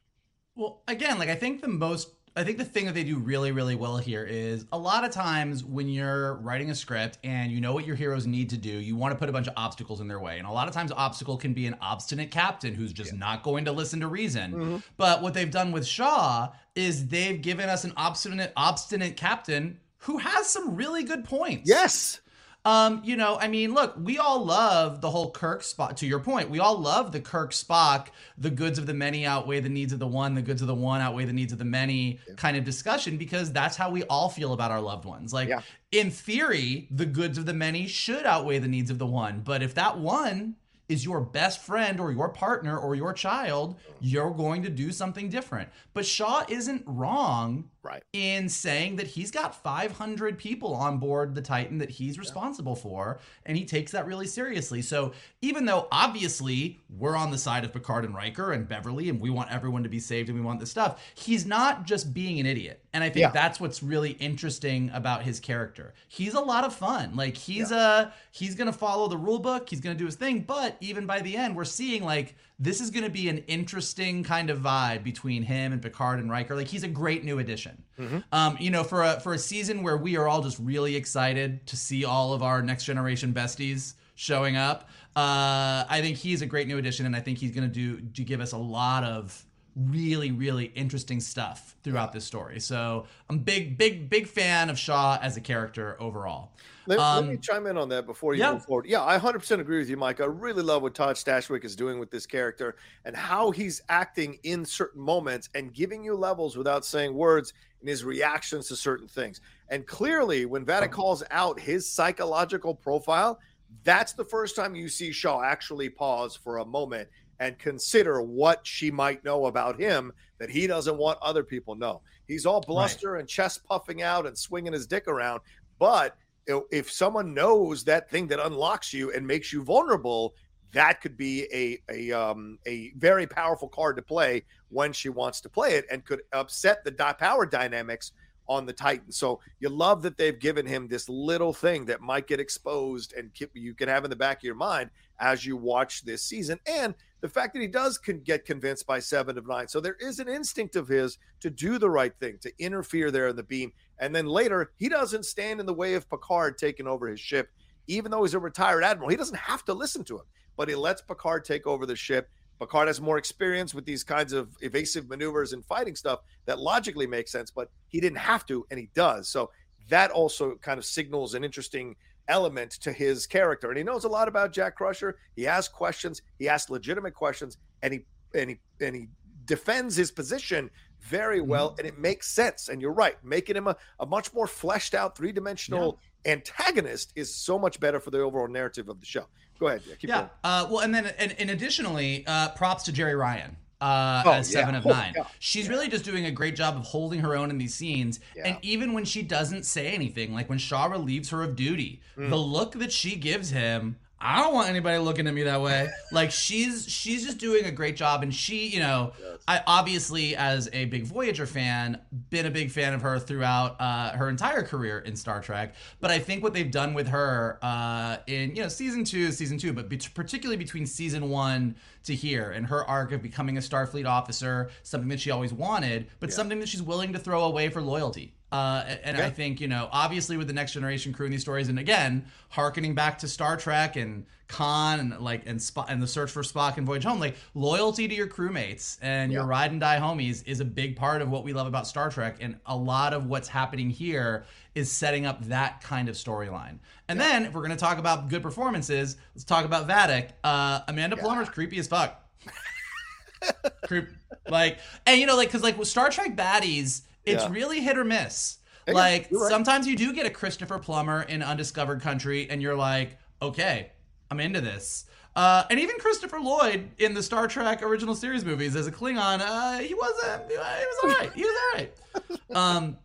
[0.54, 3.50] Well, again, like I think the most I think the thing that they do really,
[3.50, 7.60] really well here is a lot of times when you're writing a script and you
[7.60, 10.00] know what your heroes need to do, you want to put a bunch of obstacles
[10.00, 10.38] in their way.
[10.38, 13.18] And a lot of times, obstacle can be an obstinate captain who's just yeah.
[13.18, 14.52] not going to listen to reason.
[14.52, 14.76] Mm-hmm.
[14.96, 20.18] But what they've done with Shaw is they've given us an obstinate, obstinate captain who
[20.18, 21.68] has some really good points.
[21.68, 22.20] Yes.
[22.64, 25.96] Um, you know, I mean, look, we all love the whole Kirk Spock.
[25.96, 28.08] To your point, we all love the Kirk Spock.
[28.36, 30.34] The goods of the many outweigh the needs of the one.
[30.34, 32.20] The goods of the one outweigh the needs of the many.
[32.28, 32.34] Yeah.
[32.34, 35.32] Kind of discussion because that's how we all feel about our loved ones.
[35.32, 35.62] Like, yeah.
[35.90, 39.40] in theory, the goods of the many should outweigh the needs of the one.
[39.40, 40.56] But if that one
[40.90, 45.28] is your best friend or your partner or your child, you're going to do something
[45.28, 45.68] different.
[45.94, 48.02] But Shaw isn't wrong right.
[48.12, 52.82] in saying that he's got 500 people on board the Titan that he's responsible yeah.
[52.82, 54.82] for, and he takes that really seriously.
[54.82, 55.12] So
[55.42, 59.30] even though obviously we're on the side of Picard and Riker and Beverly, and we
[59.30, 62.46] want everyone to be saved and we want this stuff, he's not just being an
[62.46, 62.82] idiot.
[62.92, 63.30] And I think yeah.
[63.30, 65.94] that's what's really interesting about his character.
[66.08, 67.14] He's a lot of fun.
[67.14, 68.00] Like he's yeah.
[68.00, 71.20] a he's gonna follow the rule book, he's gonna do his thing, but even by
[71.20, 75.02] the end, we're seeing like this is going to be an interesting kind of vibe
[75.02, 76.54] between him and Picard and Riker.
[76.54, 77.82] Like he's a great new addition.
[77.98, 78.18] Mm-hmm.
[78.32, 81.66] Um, you know, for a for a season where we are all just really excited
[81.68, 84.90] to see all of our next generation besties showing up.
[85.16, 88.00] Uh, I think he's a great new addition, and I think he's going to do
[88.00, 89.44] to give us a lot of
[89.76, 92.60] really really interesting stuff throughout this story.
[92.60, 96.52] So I'm big big big fan of Shaw as a character overall.
[96.86, 98.52] Let, um, let, me chime in on that before you yeah.
[98.52, 98.86] move forward.
[98.86, 100.20] Yeah, I 100% agree with you, Mike.
[100.20, 104.38] I really love what Todd Stashwick is doing with this character and how he's acting
[104.42, 107.52] in certain moments and giving you levels without saying words
[107.82, 109.40] in his reactions to certain things.
[109.68, 113.38] And clearly, when Vadic calls out his psychological profile,
[113.84, 117.08] that's the first time you see Shaw actually pause for a moment
[117.40, 122.02] and consider what she might know about him that he doesn't want other people know.
[122.28, 123.20] He's all bluster right.
[123.20, 125.40] and chest puffing out and swinging his dick around,
[125.78, 130.34] but if someone knows that thing that unlocks you and makes you vulnerable,
[130.72, 135.40] that could be a a um a very powerful card to play when she wants
[135.40, 138.12] to play it and could upset the power dynamics
[138.48, 139.12] on the Titan.
[139.12, 143.30] So you love that they've given him this little thing that might get exposed and
[143.54, 146.58] you can have in the back of your mind as you watch this season.
[146.66, 149.68] And the fact that he does can get convinced by seven of nine.
[149.68, 153.28] So there is an instinct of his to do the right thing, to interfere there
[153.28, 153.72] in the beam.
[153.98, 157.50] And then later, he doesn't stand in the way of Picard taking over his ship.
[157.86, 160.24] Even though he's a retired admiral, he doesn't have to listen to him,
[160.56, 162.28] but he lets Picard take over the ship
[162.60, 167.06] Picard has more experience with these kinds of evasive maneuvers and fighting stuff that logically
[167.06, 169.28] makes sense, but he didn't have to, and he does.
[169.28, 169.50] So
[169.88, 171.96] that also kind of signals an interesting
[172.30, 173.68] element to his character.
[173.68, 175.18] And he knows a lot about Jack Crusher.
[175.36, 178.00] He asks questions, he asks legitimate questions, and he
[178.34, 179.08] and he and he
[179.44, 181.80] defends his position very well, mm-hmm.
[181.80, 182.68] and it makes sense.
[182.68, 186.32] And you're right, making him a, a much more fleshed out, three dimensional yeah.
[186.32, 189.26] antagonist is so much better for the overall narrative of the show.
[189.58, 189.82] Go ahead.
[189.86, 189.94] Yeah.
[190.00, 193.56] yeah uh, well, and then and, and additionally, uh, props to Jeri Ryan.
[193.80, 194.78] Uh, oh, as seven yeah.
[194.78, 195.14] of oh, nine.
[195.16, 195.24] Yeah.
[195.38, 195.70] She's yeah.
[195.72, 198.20] really just doing a great job of holding her own in these scenes.
[198.44, 202.28] And even when she doesn't say anything, like when Shaw relieves her of duty, mm.
[202.28, 205.88] the look that she gives him, I don't want anybody looking at me that way.
[206.12, 209.38] like she's she's just doing a great job, and she, you know, yes.
[209.48, 214.10] I obviously as a big Voyager fan, been a big fan of her throughout uh,
[214.12, 215.74] her entire career in Star Trek.
[216.00, 219.56] But I think what they've done with her uh, in you know season two, season
[219.56, 223.60] two, but be- particularly between season one to here and her arc of becoming a
[223.60, 226.36] Starfleet officer, something that she always wanted, but yeah.
[226.36, 228.34] something that she's willing to throw away for loyalty.
[228.52, 231.68] Uh, and I think, you know, obviously with the next generation crew in these stories,
[231.68, 236.06] and again, harkening back to Star Trek and Khan and like and Spock and the
[236.08, 239.80] search for Spock and Voyage Home, like loyalty to your crewmates and your ride and
[239.80, 242.38] die homies is a big part of what we love about Star Trek.
[242.40, 246.78] And a lot of what's happening here is setting up that kind of storyline.
[247.08, 247.28] And yeah.
[247.28, 250.30] then if we're gonna talk about good performances, let's talk about Vadic.
[250.42, 251.22] Uh, Amanda yeah.
[251.22, 252.20] Plummer's creepy as fuck.
[253.86, 254.08] Creep,
[254.48, 257.50] like, and you know, like, cause like with Star Trek baddies it's yeah.
[257.50, 258.58] really hit or miss.
[258.86, 259.50] Yeah, like right.
[259.50, 263.92] sometimes you do get a Christopher Plummer in Undiscovered Country, and you're like, okay,
[264.30, 265.06] I'm into this.
[265.36, 269.40] Uh, and even Christopher Lloyd in the Star Trek original series movies as a Klingon,
[269.40, 270.50] uh, he wasn't.
[270.50, 271.32] He was alright.
[271.34, 271.94] He was alright.
[272.52, 272.98] Um,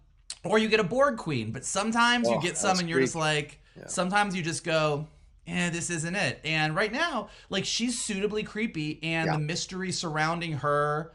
[0.43, 3.15] or you get a Borg Queen, but sometimes oh, you get some, and you're just
[3.15, 3.85] like, yeah.
[3.85, 5.07] sometimes you just go,
[5.45, 6.39] yeah, this isn't it.
[6.43, 9.33] And right now, like she's suitably creepy, and yeah.
[9.33, 11.13] the mystery surrounding her,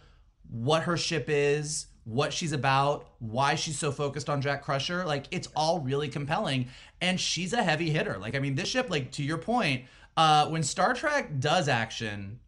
[0.48, 5.04] what her ship is, what she's about, why she's so focused on Jack Crusher.
[5.04, 6.68] Like it's all really compelling.
[7.00, 8.18] And she's a heavy hitter.
[8.18, 9.84] Like, I mean, this ship, like to your point,
[10.16, 12.40] uh, when Star Trek does action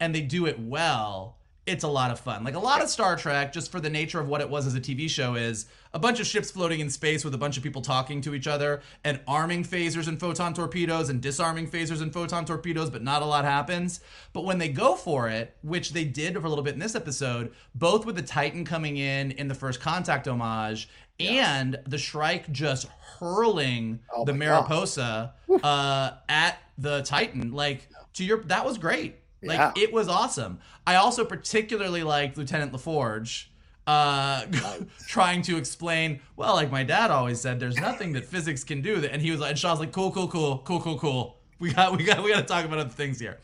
[0.00, 1.37] and they do it well,
[1.68, 2.44] it's a lot of fun.
[2.44, 4.74] Like a lot of Star Trek, just for the nature of what it was as
[4.74, 7.62] a TV show, is a bunch of ships floating in space with a bunch of
[7.62, 12.12] people talking to each other and arming phasers and photon torpedoes and disarming phasers and
[12.12, 14.00] photon torpedoes, but not a lot happens.
[14.32, 16.94] But when they go for it, which they did for a little bit in this
[16.94, 21.58] episode, both with the Titan coming in in the first contact homage yeah.
[21.58, 22.86] and the Shrike just
[23.18, 29.16] hurling oh the Mariposa uh, at the Titan, like to your that was great.
[29.42, 29.72] Like yeah.
[29.76, 30.58] it was awesome.
[30.86, 33.46] I also particularly liked Lieutenant LaForge
[33.88, 34.44] uh,
[35.06, 39.00] trying to explain, well, like my dad always said, there's nothing that physics can do.
[39.00, 41.38] That, and he was like, and Shaw's like, cool, cool, cool, cool, cool, cool.
[41.58, 43.38] We got, we got, we got to talk about other things here.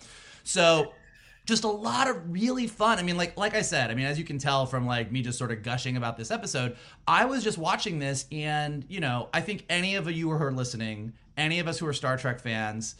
[0.45, 0.93] So,
[1.47, 2.99] just a lot of really fun.
[2.99, 5.21] I mean, like, like I said, I mean, as you can tell from like me
[5.21, 6.77] just sort of gushing about this episode,
[7.09, 10.53] I was just watching this, and you know, I think any of you who are
[10.53, 12.95] listening, any of us who are Star Trek fans,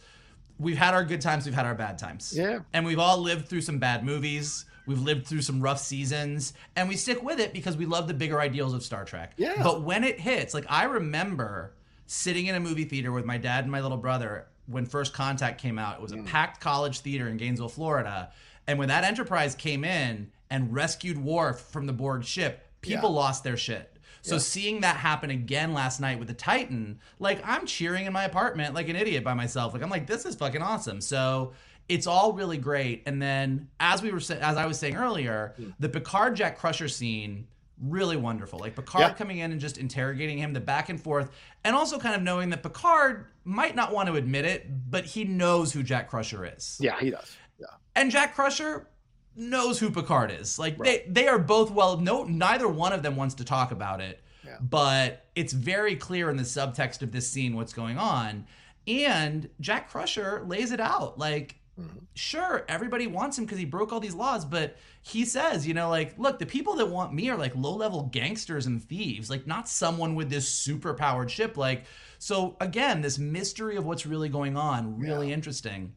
[0.59, 2.33] we've had our good times, we've had our bad times.
[2.35, 2.59] Yeah.
[2.73, 4.65] And we've all lived through some bad movies.
[4.85, 8.13] We've lived through some rough seasons and we stick with it because we love the
[8.13, 9.33] bigger ideals of Star Trek.
[9.35, 9.61] Yeah.
[9.63, 11.73] But when it hits, like I remember
[12.07, 15.59] sitting in a movie theater with my dad and my little brother when First Contact
[15.61, 15.95] came out.
[15.95, 16.25] It was a mm.
[16.25, 18.31] packed college theater in Gainesville, Florida.
[18.67, 23.15] And when that Enterprise came in and rescued Worf from the Borg ship, people yeah.
[23.15, 23.94] lost their shit.
[24.25, 24.39] So yeah.
[24.39, 28.73] seeing that happen again last night with the Titan, like I'm cheering in my apartment
[28.73, 29.73] like an idiot by myself.
[29.73, 30.99] Like I'm like, this is fucking awesome.
[30.99, 31.53] So
[31.87, 33.03] it's all really great.
[33.05, 35.75] And then as we were as I was saying earlier, mm.
[35.79, 37.45] the Picard Jack Crusher scene
[37.79, 38.57] really wonderful.
[38.57, 39.13] Like Picard yeah.
[39.13, 41.29] coming in and just interrogating him, the back and forth,
[41.63, 45.23] and also kind of knowing that Picard might not want to admit it, but he
[45.23, 46.79] knows who Jack Crusher is.
[46.81, 47.37] Yeah, he does.
[47.59, 47.67] Yeah.
[47.95, 48.87] And Jack Crusher
[49.35, 50.57] knows who Picard is.
[50.57, 51.05] Like right.
[51.05, 54.21] they they are both well no neither one of them wants to talk about it.
[54.43, 54.57] Yeah.
[54.61, 58.45] But it's very clear in the subtext of this scene what's going on.
[58.87, 61.17] And Jack Crusher lays it out.
[61.17, 61.97] Like mm-hmm.
[62.13, 65.89] sure, everybody wants him because he broke all these laws, but he says, you know,
[65.89, 69.45] like, look, the people that want me are like low level gangsters and thieves, like,
[69.45, 71.57] not someone with this super powered ship.
[71.57, 71.85] Like,
[72.17, 75.35] so again, this mystery of what's really going on, really yeah.
[75.35, 75.93] interesting.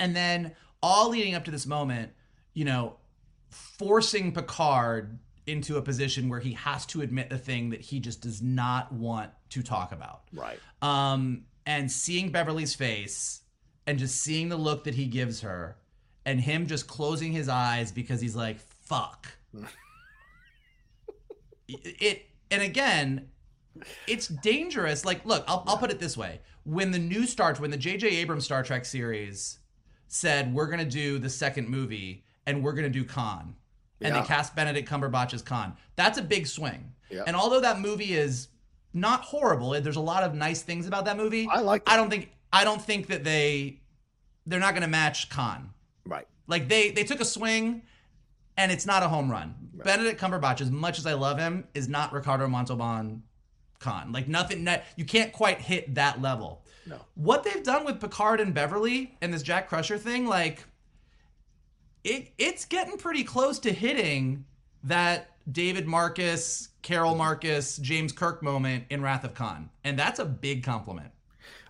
[0.00, 2.12] And then all leading up to this moment,
[2.58, 2.96] you know,
[3.50, 5.16] forcing Picard
[5.46, 8.92] into a position where he has to admit the thing that he just does not
[8.92, 10.22] want to talk about.
[10.32, 10.58] Right.
[10.82, 13.42] Um, and seeing Beverly's face
[13.86, 15.76] and just seeing the look that he gives her
[16.26, 19.28] and him just closing his eyes because he's like, fuck.
[21.68, 23.28] it, and again,
[24.08, 25.04] it's dangerous.
[25.04, 26.40] Like, look, I'll, I'll put it this way.
[26.64, 28.08] When the new Star when the J.J.
[28.16, 29.60] Abrams Star Trek series
[30.08, 33.54] said, we're going to do the second movie and we're going to do Khan,
[34.00, 34.20] and yeah.
[34.20, 36.92] they cast Benedict Cumberbatch as Khan, that's a big swing.
[37.10, 37.24] Yeah.
[37.26, 38.48] And although that movie is
[38.94, 41.46] not horrible, there's a lot of nice things about that movie.
[41.50, 41.84] I like.
[41.84, 41.92] That.
[41.92, 42.30] I don't think.
[42.52, 43.80] I don't think that they
[44.46, 45.70] they're not going to match Khan.
[46.06, 46.26] Right.
[46.46, 47.82] Like they they took a swing
[48.56, 49.54] and it's not a home run.
[49.74, 49.84] Right.
[49.84, 53.22] Benedict Cumberbatch, as much as I love him, is not Ricardo Montalban
[53.78, 54.10] Khan.
[54.10, 56.64] Like nothing, you can't quite hit that level.
[56.86, 56.98] No.
[57.14, 60.64] What they've done with Picard and Beverly and this Jack Crusher thing, like
[62.08, 64.44] it it's getting pretty close to hitting
[64.84, 70.24] that David Marcus, Carol Marcus, James Kirk moment in Wrath of Khan, and that's a
[70.24, 71.10] big compliment.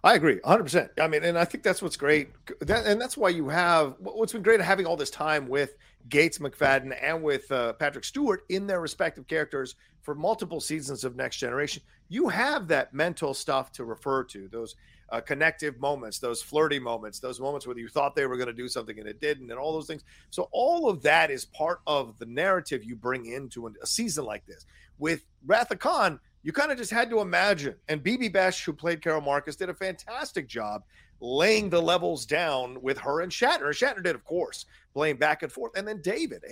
[0.04, 0.62] I agree, 100.
[0.62, 3.96] percent I mean, and I think that's what's great, that, and that's why you have
[3.98, 5.76] what's been great having all this time with
[6.08, 11.16] Gates McFadden and with uh, Patrick Stewart in their respective characters for multiple seasons of
[11.16, 11.82] Next Generation.
[12.08, 14.76] You have that mental stuff to refer to those
[15.10, 18.52] uh, connective moments, those flirty moments, those moments where you thought they were going to
[18.52, 20.04] do something and it didn't, and all those things.
[20.30, 24.46] So all of that is part of the narrative you bring into a season like
[24.46, 24.66] this.
[24.98, 27.74] With Wrath of Khan, you kind of just had to imagine.
[27.88, 30.82] And Bibi Besch, who played Carol Marcus, did a fantastic job
[31.20, 33.70] laying the levels down with her and Shatner.
[33.70, 36.42] Shatner did, of course, playing back and forth, and then David,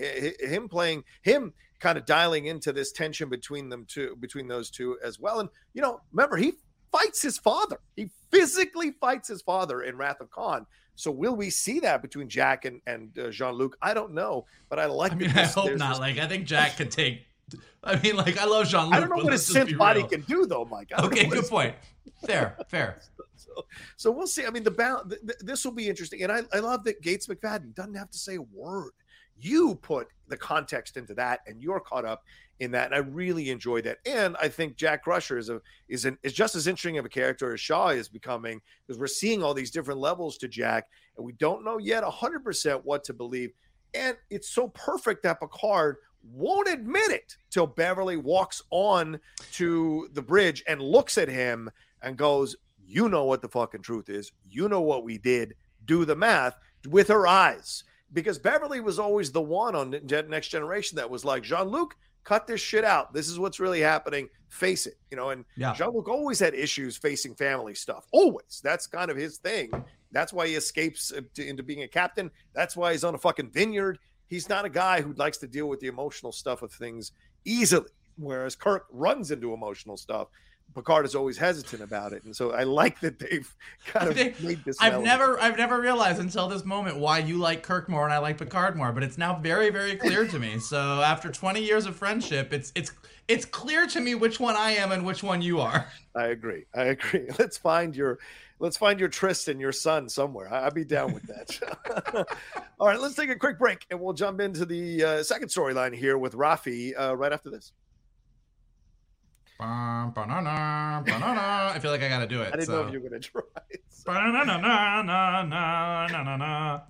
[0.40, 4.98] him playing him kind of dialing into this tension between them two, between those two
[5.04, 5.40] as well.
[5.40, 6.54] And you know, remember he
[6.98, 7.78] fights his father.
[7.96, 10.66] He physically fights his father in Wrath of Khan.
[10.94, 13.76] So will we see that between Jack and and uh, Jean Luc?
[13.82, 15.12] I don't know, but I like.
[15.12, 15.90] I mean, I hope not.
[15.90, 15.98] This...
[16.00, 17.26] Like I think Jack could take.
[17.84, 18.94] I mean, like I love Jean Luc.
[18.94, 20.90] I don't know what his synth body can do, though, Mike.
[20.98, 21.74] Okay, good point.
[22.26, 23.00] Fair, fair.
[23.38, 24.46] So, so, we'll see.
[24.46, 25.10] I mean, the balance.
[25.10, 28.10] Th- th- this will be interesting, and I, I love that Gates McFadden doesn't have
[28.10, 28.92] to say a word.
[29.38, 32.24] You put the context into that, and you're caught up
[32.60, 32.86] in that.
[32.86, 33.98] And I really enjoy that.
[34.06, 37.10] And I think Jack Crusher is a is an is just as interesting of a
[37.10, 41.24] character as Shaw is becoming because we're seeing all these different levels to Jack, and
[41.24, 43.52] we don't know yet hundred percent what to believe.
[43.94, 45.96] And it's so perfect that Picard
[46.32, 49.20] won't admit it till Beverly walks on
[49.52, 51.70] to the bridge and looks at him
[52.02, 54.32] and goes, You know what the fucking truth is.
[54.48, 55.54] You know what we did.
[55.84, 57.84] Do the math with her eyes.
[58.12, 62.46] Because Beverly was always the one on Next Generation that was like, Jean Luc, cut
[62.46, 63.14] this shit out.
[63.14, 64.28] This is what's really happening.
[64.48, 65.30] Face it, you know.
[65.30, 65.72] And yeah.
[65.72, 68.06] Jean Luc always had issues facing family stuff.
[68.12, 68.60] Always.
[68.62, 69.70] That's kind of his thing.
[70.12, 72.30] That's why he escapes uh, into being a captain.
[72.52, 73.98] That's why he's on a fucking vineyard.
[74.26, 77.12] He's not a guy who likes to deal with the emotional stuff of things
[77.44, 77.90] easily.
[78.18, 80.28] Whereas Kirk runs into emotional stuff
[80.74, 83.54] Picard is always hesitant about it, and so I like that they've
[83.86, 84.76] kind of they, made this.
[84.80, 88.18] I've never, I've never realized until this moment why you like Kirk more and I
[88.18, 90.58] like Picard more, but it's now very, very clear to me.
[90.58, 92.92] So after 20 years of friendship, it's it's
[93.28, 95.90] it's clear to me which one I am and which one you are.
[96.14, 96.64] I agree.
[96.74, 97.28] I agree.
[97.38, 98.18] Let's find your
[98.58, 100.52] let's find your Tristan, your son, somewhere.
[100.52, 102.26] I'd be down with that.
[102.80, 105.94] All right, let's take a quick break, and we'll jump into the uh, second storyline
[105.94, 107.72] here with Raffi uh, right after this.
[109.58, 111.72] Ba-na-na, ba-na-na.
[111.74, 112.48] I feel like I got to do it.
[112.48, 112.72] I didn't so.
[112.72, 113.42] know if you were going to try.
[113.88, 114.12] So.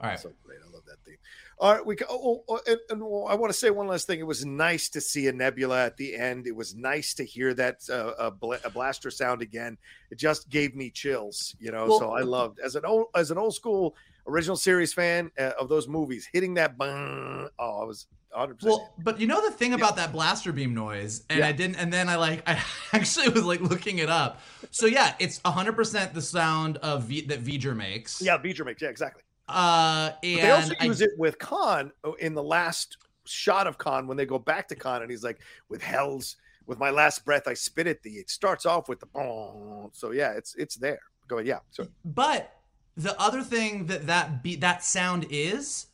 [0.01, 0.19] All right.
[0.19, 0.59] So great.
[0.67, 1.17] I love that theme.
[1.59, 1.87] All right.
[1.87, 4.19] We oh, oh, and, and I want to say one last thing.
[4.19, 6.47] It was nice to see a nebula at the end.
[6.47, 9.79] It was nice to hear that uh, a, bl- a, blaster sound again.
[10.11, 11.87] It just gave me chills, you know.
[11.87, 13.95] Well, so I loved as an old as an old school
[14.27, 17.49] original series fan uh, of those movies, hitting that bang.
[17.59, 18.63] Oh, I was 100%.
[18.65, 21.49] Well, but you know the thing about that blaster beam noise, and yeah.
[21.49, 24.41] I didn't, and then I like, I actually was like looking it up.
[24.71, 28.21] So yeah, it's 100% the sound of v, that V'ger makes.
[28.21, 28.83] Yeah, V'ger makes.
[28.83, 29.23] Yeah, exactly.
[29.49, 34.07] Uh, and they also use it with Khan oh, in the last shot of Khan
[34.07, 37.47] when they go back to Khan, and he's like, "With hell's, with my last breath,
[37.47, 39.91] I spit at thee." It starts off with the boom.
[39.93, 41.01] So yeah, it's it's there.
[41.29, 41.47] Go ahead.
[41.47, 41.59] Yeah.
[41.71, 42.53] So, but
[42.97, 45.87] the other thing that that be, that sound is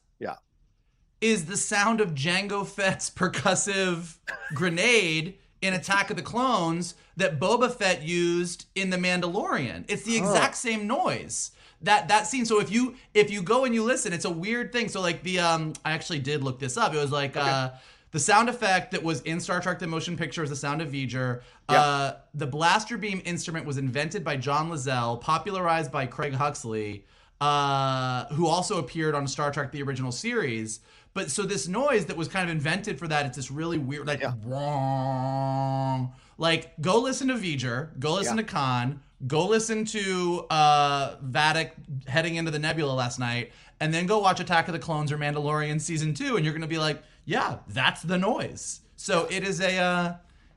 [1.23, 4.17] is the sound of Jango Fett's percussive
[4.53, 9.85] grenade in Attack of the Clones that Boba Fett used in The Mandalorian.
[9.89, 11.53] It's the exact same noise.
[11.83, 12.45] That that scene.
[12.45, 14.89] So if you if you go and you listen, it's a weird thing.
[14.89, 16.95] So like the um I actually did look this up.
[16.95, 17.49] It was like okay.
[17.49, 17.71] uh
[18.13, 20.93] the sound effect that was in Star Trek the Motion Picture is the sound of
[20.93, 21.41] V'ger.
[21.71, 21.81] Yep.
[21.81, 27.07] Uh, the blaster beam instrument was invented by John Lazelle, popularized by Craig Huxley,
[27.41, 30.81] uh, who also appeared on Star Trek the original series.
[31.15, 34.07] But so this noise that was kind of invented for that, it's this really weird,
[34.07, 34.33] like yeah.
[34.45, 36.13] wrong.
[36.39, 38.45] Like go listen to V'ger, go listen yeah.
[38.45, 41.73] to Khan, go listen to uh Vadic
[42.07, 45.19] heading into the Nebula last night, and then go watch Attack of the Clones or
[45.19, 48.81] Mandalorian season two, and you're gonna be like, yeah, that's the noise.
[48.97, 50.15] So it is a uh,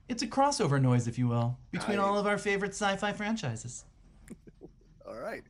[0.08, 3.84] it's a crossover noise, if you will, between all of our favorite sci-fi franchises.
[5.08, 5.44] All right.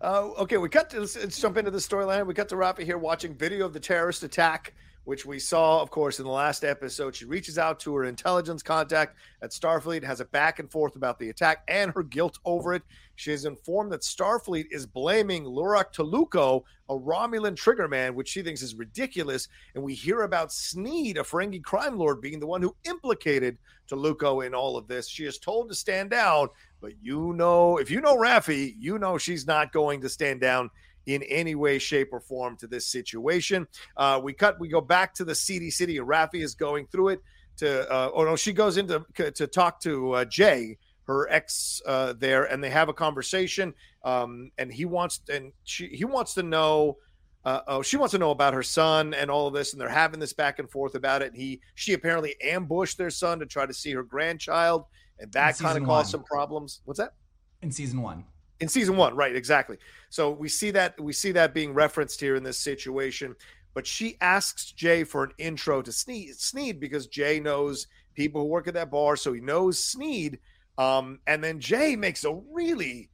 [0.00, 2.26] Uh, okay, we cut to let's, let's jump into the storyline.
[2.26, 4.72] We cut to Raffi here watching video of the terrorist attack
[5.04, 7.14] which we saw, of course, in the last episode.
[7.14, 11.18] She reaches out to her intelligence contact at Starfleet, has a back and forth about
[11.18, 12.82] the attack and her guilt over it.
[13.16, 18.62] She is informed that Starfleet is blaming Lurak Toluko, a Romulan triggerman, which she thinks
[18.62, 19.48] is ridiculous.
[19.74, 23.58] And we hear about Sneed, a Ferengi crime lord, being the one who implicated
[23.90, 25.08] Toluko in all of this.
[25.08, 26.48] She is told to stand down,
[26.82, 30.68] but you know, if you know Raffi, you know she's not going to stand down
[31.06, 33.66] in any way, shape, or form to this situation.
[33.96, 37.10] Uh, we cut, we go back to the seedy city, and Raffi is going through
[37.10, 37.20] it
[37.58, 42.14] to, uh, oh no, she goes into to talk to uh, Jay, her ex uh,
[42.18, 43.74] there, and they have a conversation.
[44.04, 46.98] Um, and he wants, and she, he wants to know.
[47.44, 49.88] Uh, oh, she wants to know about her son and all of this, and they're
[49.88, 51.32] having this back and forth about it.
[51.32, 54.84] And he, she apparently ambushed their son to try to see her grandchild,
[55.22, 56.80] and that kind of caused some problems.
[56.84, 57.14] What's that?
[57.62, 58.24] In season one
[58.62, 59.76] in season one right exactly
[60.08, 63.34] so we see that we see that being referenced here in this situation
[63.74, 68.46] but she asks jay for an intro to sneed, sneed because jay knows people who
[68.46, 70.38] work at that bar so he knows sneed
[70.78, 73.10] um, and then jay makes a really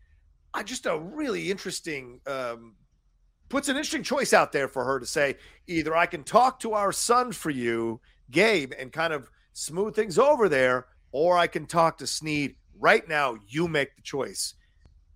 [0.53, 2.75] uh, just a really interesting um,
[3.49, 5.35] puts an interesting choice out there for her to say
[5.67, 7.99] either i can talk to our son for you
[8.31, 13.09] gabe and kind of smooth things over there or i can talk to sneed right
[13.09, 14.55] now you make the choice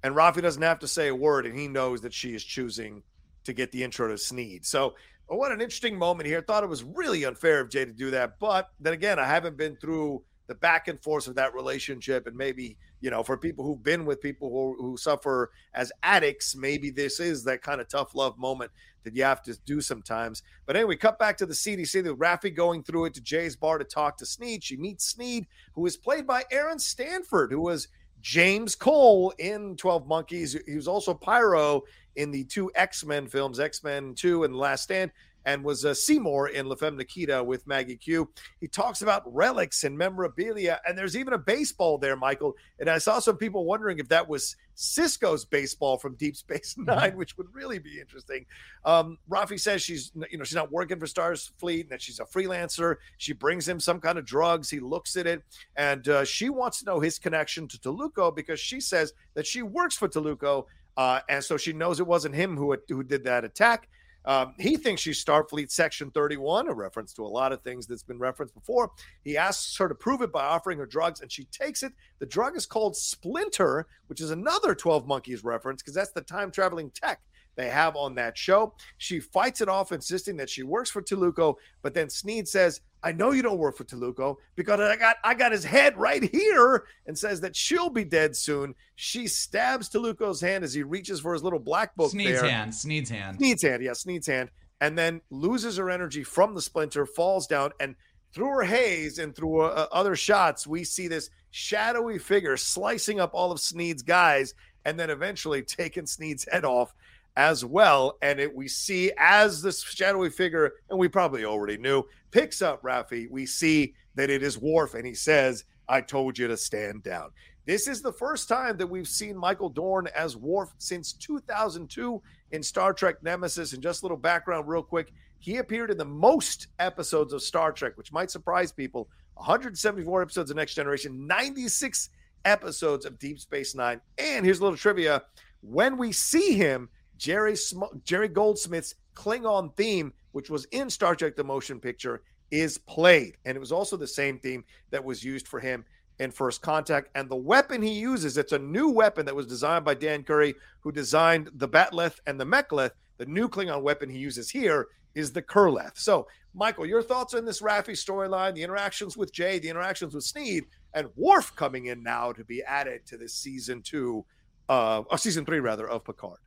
[0.02, 3.02] and Raffi doesn't have to say a word, and he knows that she is choosing
[3.44, 4.66] to get the intro to Sneed.
[4.66, 4.94] So,
[5.28, 6.40] oh, what an interesting moment here.
[6.40, 8.38] Thought it was really unfair of Jay to do that.
[8.40, 10.22] But then again, I haven't been through
[10.52, 12.26] the back and forth of that relationship.
[12.26, 16.54] And maybe, you know, for people who've been with people who, who suffer as addicts,
[16.54, 18.70] maybe this is that kind of tough love moment
[19.04, 20.42] that you have to do sometimes.
[20.66, 23.78] But anyway, cut back to the CDC, the Raffi going through it to Jay's bar
[23.78, 24.62] to talk to Sneed.
[24.62, 27.88] She meets Sneed, who is played by Aaron Stanford, who was
[28.20, 30.54] James Cole in 12 Monkeys.
[30.66, 31.82] He was also Pyro
[32.16, 35.12] in the two X Men films, X Men 2 and The Last Stand,
[35.44, 38.28] and was uh, Seymour in La Femme Nikita with Maggie Q.
[38.60, 42.54] He talks about relics and memorabilia, and there's even a baseball there, Michael.
[42.78, 46.84] And I saw some people wondering if that was Sisko's baseball from Deep Space mm-hmm.
[46.84, 48.46] Nine, which would really be interesting.
[48.84, 52.24] Um, Raffi says she's, you know, she's not working for Starfleet and that she's a
[52.24, 52.96] freelancer.
[53.18, 54.70] She brings him some kind of drugs.
[54.70, 55.42] He looks at it,
[55.76, 59.62] and uh, she wants to know his connection to Toluko because she says that she
[59.62, 60.66] works for Toluko.
[60.96, 63.88] Uh, and so she knows it wasn't him who who did that attack.
[64.24, 68.02] Um, he thinks she's Starfleet Section 31, a reference to a lot of things that's
[68.02, 68.90] been referenced before.
[69.24, 71.92] He asks her to prove it by offering her drugs, and she takes it.
[72.18, 76.50] The drug is called Splinter, which is another 12 Monkeys reference because that's the time
[76.50, 77.20] traveling tech
[77.56, 78.74] they have on that show.
[78.98, 83.12] She fights it off, insisting that she works for Toluko, but then Sneed says, I
[83.12, 86.84] know you don't work for Toluko because I got I got his head right here
[87.06, 88.74] and says that she'll be dead soon.
[88.94, 92.10] She stabs Toluko's hand as he reaches for his little black book.
[92.12, 92.50] Sneed's there.
[92.50, 92.74] hand.
[92.74, 93.38] Sneed's hand.
[93.38, 93.82] Sneed's hand.
[93.82, 94.50] Yeah, Sneed's hand.
[94.80, 97.94] And then loses her energy from the splinter, falls down, and
[98.32, 103.30] through her haze and through uh, other shots, we see this shadowy figure slicing up
[103.34, 106.94] all of Sneed's guys, and then eventually taking Sneed's head off
[107.36, 108.18] as well.
[108.22, 112.82] And it we see as this shadowy figure, and we probably already knew, picks up
[112.82, 117.02] Raffi, we see that it is Worf, and he says, I told you to stand
[117.02, 117.30] down.
[117.64, 122.20] This is the first time that we've seen Michael Dorn as Worf since 2002
[122.50, 123.72] in Star Trek Nemesis.
[123.72, 125.12] And just a little background, real quick.
[125.38, 130.50] He appeared in the most episodes of Star Trek, which might surprise people 174 episodes
[130.50, 132.10] of Next Generation, 96
[132.44, 134.00] episodes of Deep Space Nine.
[134.18, 135.22] And here's a little trivia
[135.60, 136.88] when we see him,
[137.22, 142.78] Jerry Sm- Jerry Goldsmith's Klingon theme, which was in Star Trek: The Motion Picture, is
[142.78, 145.84] played, and it was also the same theme that was used for him
[146.18, 147.10] in First Contact.
[147.14, 150.56] And the weapon he uses, it's a new weapon that was designed by Dan Curry,
[150.80, 152.90] who designed the Bat'leth and the Mek'leth.
[153.18, 155.98] The new Klingon weapon he uses here is the Kurleth.
[155.98, 160.24] So, Michael, your thoughts on this Raffi storyline, the interactions with Jay, the interactions with
[160.24, 164.24] Sneed, and Worf coming in now to be added to this season two,
[164.68, 166.38] uh, or season three rather, of Picard.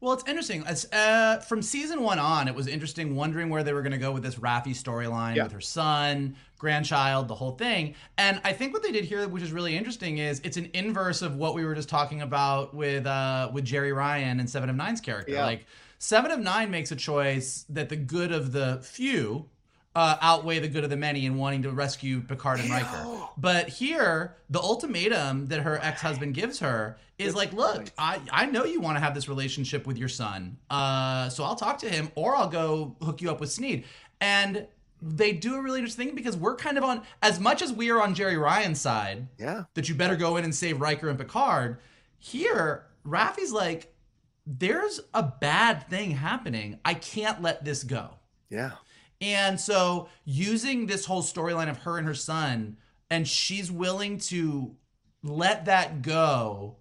[0.00, 0.64] Well, it's interesting.
[0.64, 3.98] As, uh, from season one on, it was interesting wondering where they were going to
[3.98, 5.42] go with this Raffi storyline yeah.
[5.42, 7.94] with her son, grandchild, the whole thing.
[8.16, 11.22] And I think what they did here, which is really interesting, is it's an inverse
[11.22, 14.76] of what we were just talking about with uh, with Jeri Ryan and Seven of
[14.76, 15.32] Nine's character.
[15.32, 15.44] Yeah.
[15.44, 15.66] Like
[15.98, 19.48] Seven of Nine makes a choice that the good of the few
[19.98, 23.04] uh, outweigh the good of the many in wanting to rescue Picard and Riker.
[23.36, 28.46] But here, the ultimatum that her ex husband gives her is like, look, I, I
[28.46, 30.56] know you want to have this relationship with your son.
[30.70, 33.86] Uh, so I'll talk to him or I'll go hook you up with Sneed.
[34.20, 34.68] And
[35.02, 37.90] they do a really interesting thing because we're kind of on, as much as we
[37.90, 41.18] are on Jeri Ryan's side, yeah, that you better go in and save Riker and
[41.18, 41.78] Picard.
[42.20, 43.92] Here, Raffi's like,
[44.46, 46.78] there's a bad thing happening.
[46.84, 48.10] I can't let this go.
[48.48, 48.72] Yeah.
[49.20, 52.76] And so using this whole storyline of her and her son,
[53.10, 54.76] and she's willing to
[55.22, 56.76] let that go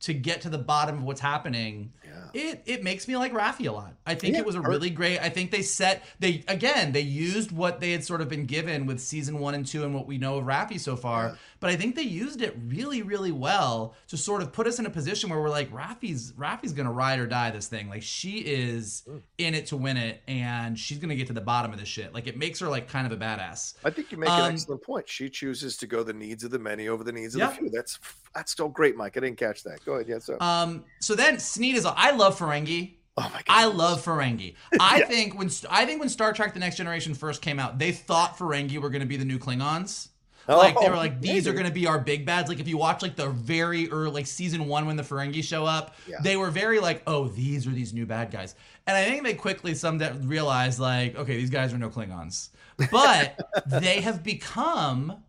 [0.00, 1.92] to get to the bottom of what's happening.
[2.34, 3.94] It it makes me like Raffi a lot.
[4.06, 5.18] I think yeah, it was a really great.
[5.18, 8.86] I think they set they again they used what they had sort of been given
[8.86, 11.28] with season one and two and what we know of Raffi so far.
[11.28, 11.34] Yeah.
[11.60, 14.86] But I think they used it really really well to sort of put us in
[14.86, 17.88] a position where we're like Raffi's Raffi's gonna ride or die this thing.
[17.88, 19.20] Like she is mm.
[19.38, 22.14] in it to win it, and she's gonna get to the bottom of this shit.
[22.14, 23.74] Like it makes her like kind of a badass.
[23.84, 25.08] I think you make um, an excellent point.
[25.08, 27.70] She chooses to go the needs of the many over the needs of the few.
[27.70, 27.98] That's
[28.34, 29.16] that's still great, Mike.
[29.16, 29.84] I didn't catch that.
[29.84, 30.08] Go ahead.
[30.08, 30.18] Yeah.
[30.18, 32.94] So um so then Sneed is I love Ferengi.
[33.16, 33.44] Oh my god.
[33.48, 34.54] I love Ferengi.
[34.80, 35.06] I yeah.
[35.06, 38.38] think when I think when Star Trek The Next Generation first came out, they thought
[38.38, 40.08] Ferengi were going to be the new Klingons.
[40.48, 41.50] Oh, like they were like these maybe.
[41.50, 42.48] are going to be our big bads.
[42.48, 45.64] Like if you watch like the very early like season 1 when the Ferengi show
[45.64, 46.16] up, yeah.
[46.22, 48.54] they were very like, "Oh, these are these new bad guys."
[48.86, 52.48] And I think they quickly some that realized like, "Okay, these guys are no Klingons."
[52.90, 55.22] But they have become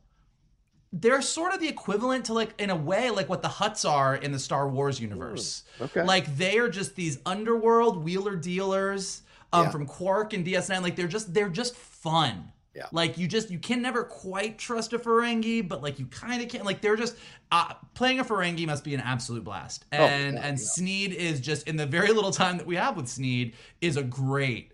[0.94, 4.16] they're sort of the equivalent to like in a way like what the Hutts are
[4.16, 5.64] in the Star Wars universe.
[5.80, 6.04] Ooh, okay.
[6.04, 9.22] Like they are just these underworld wheeler dealers
[9.54, 9.72] um, yeah.
[9.72, 10.82] from Quark and DS9.
[10.82, 12.52] Like they're just they're just fun.
[12.76, 12.88] Yeah.
[12.92, 16.50] Like you just you can never quite trust a Ferengi, but like you kind of
[16.50, 16.64] can.
[16.64, 17.18] Like they're just
[17.52, 19.86] uh, playing a Ferengi must be an absolute blast.
[19.92, 20.06] And oh,
[20.40, 20.66] yeah, and yeah.
[20.66, 24.04] Sneed is just in the very little time that we have with Sneed is a
[24.04, 24.72] great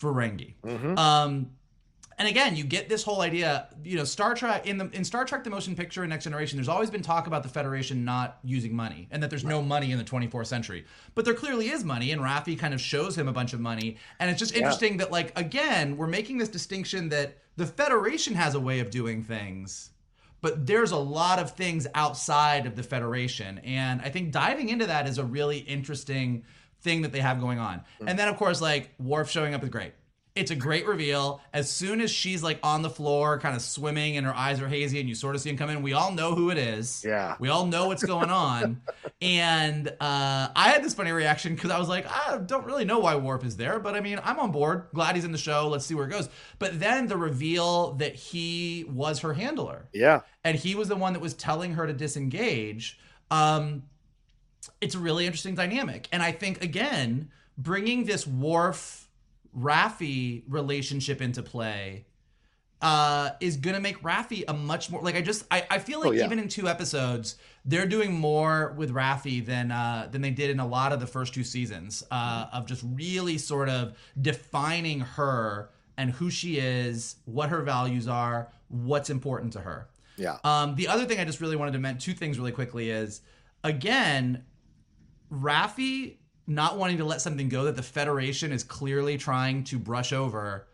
[0.00, 0.54] Ferengi.
[0.64, 0.98] Mm-hmm.
[0.98, 1.50] Um,
[2.18, 5.24] and again, you get this whole idea, you know, Star Trek in the in Star
[5.24, 8.38] Trek the motion picture and Next Generation, there's always been talk about the Federation not
[8.42, 9.50] using money and that there's right.
[9.50, 10.84] no money in the 24th century.
[11.14, 13.98] But there clearly is money and Raffi kind of shows him a bunch of money.
[14.18, 15.04] And it's just interesting yeah.
[15.04, 19.22] that like again, we're making this distinction that the Federation has a way of doing
[19.22, 19.90] things
[20.40, 24.86] but there's a lot of things outside of the federation and i think diving into
[24.86, 26.44] that is a really interesting
[26.80, 28.08] thing that they have going on mm-hmm.
[28.08, 29.92] and then of course like Worf showing up is great
[30.34, 31.40] it's a great reveal.
[31.52, 34.68] As soon as she's like on the floor, kind of swimming, and her eyes are
[34.68, 37.04] hazy, and you sort of see him come in, we all know who it is.
[37.06, 37.36] Yeah.
[37.40, 38.80] We all know what's going on.
[39.20, 43.00] and uh, I had this funny reaction because I was like, I don't really know
[43.00, 44.86] why Worf is there, but I mean, I'm on board.
[44.94, 45.68] Glad he's in the show.
[45.68, 46.28] Let's see where it goes.
[46.58, 49.88] But then the reveal that he was her handler.
[49.92, 50.20] Yeah.
[50.44, 52.98] And he was the one that was telling her to disengage.
[53.30, 53.82] Um,
[54.80, 56.08] it's a really interesting dynamic.
[56.12, 59.07] And I think, again, bringing this Worf
[59.56, 62.06] Raffi relationship into play
[62.80, 66.10] uh, is gonna make Raffi a much more like I just I, I feel like
[66.10, 66.24] oh, yeah.
[66.24, 70.60] even in two episodes they're doing more with Raffi than uh, than they did in
[70.60, 75.70] a lot of the first two seasons uh, of just really sort of defining her
[75.96, 79.88] and who she is, what her values are, what's important to her.
[80.16, 80.38] Yeah.
[80.44, 83.20] Um, the other thing I just really wanted to mention two things really quickly is
[83.64, 84.44] again,
[85.32, 86.17] Raffi
[86.48, 90.66] not wanting to let something go that the Federation is clearly trying to brush over.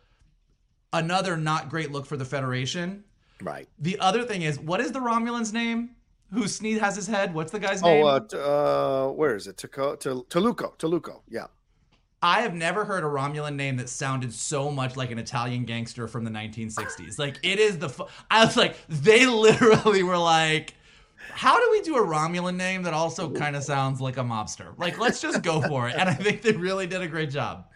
[0.93, 3.05] Another not great look for the Federation.
[3.43, 3.69] Right.
[3.79, 5.91] The other thing is, what is the Romulan's name?
[6.33, 7.35] Who Sneed has his head?
[7.35, 8.05] What's the guy's oh, name?
[8.05, 9.57] Oh, uh, t- uh, where is it?
[9.57, 10.79] Toluco.
[10.79, 11.21] Toluco.
[11.29, 11.47] Yeah.
[12.23, 16.09] I have never heard a Romulan name that sounded so much like an Italian gangster
[16.09, 17.19] from the 1960s.
[17.19, 17.91] like it is the.
[17.91, 20.75] Fu- I was like, they literally were like,
[21.35, 24.79] how do we do a Romulan name that also kind of sounds like a mobster?
[24.79, 25.97] Like, let's just go for it.
[25.99, 27.67] And I think they really did a great job.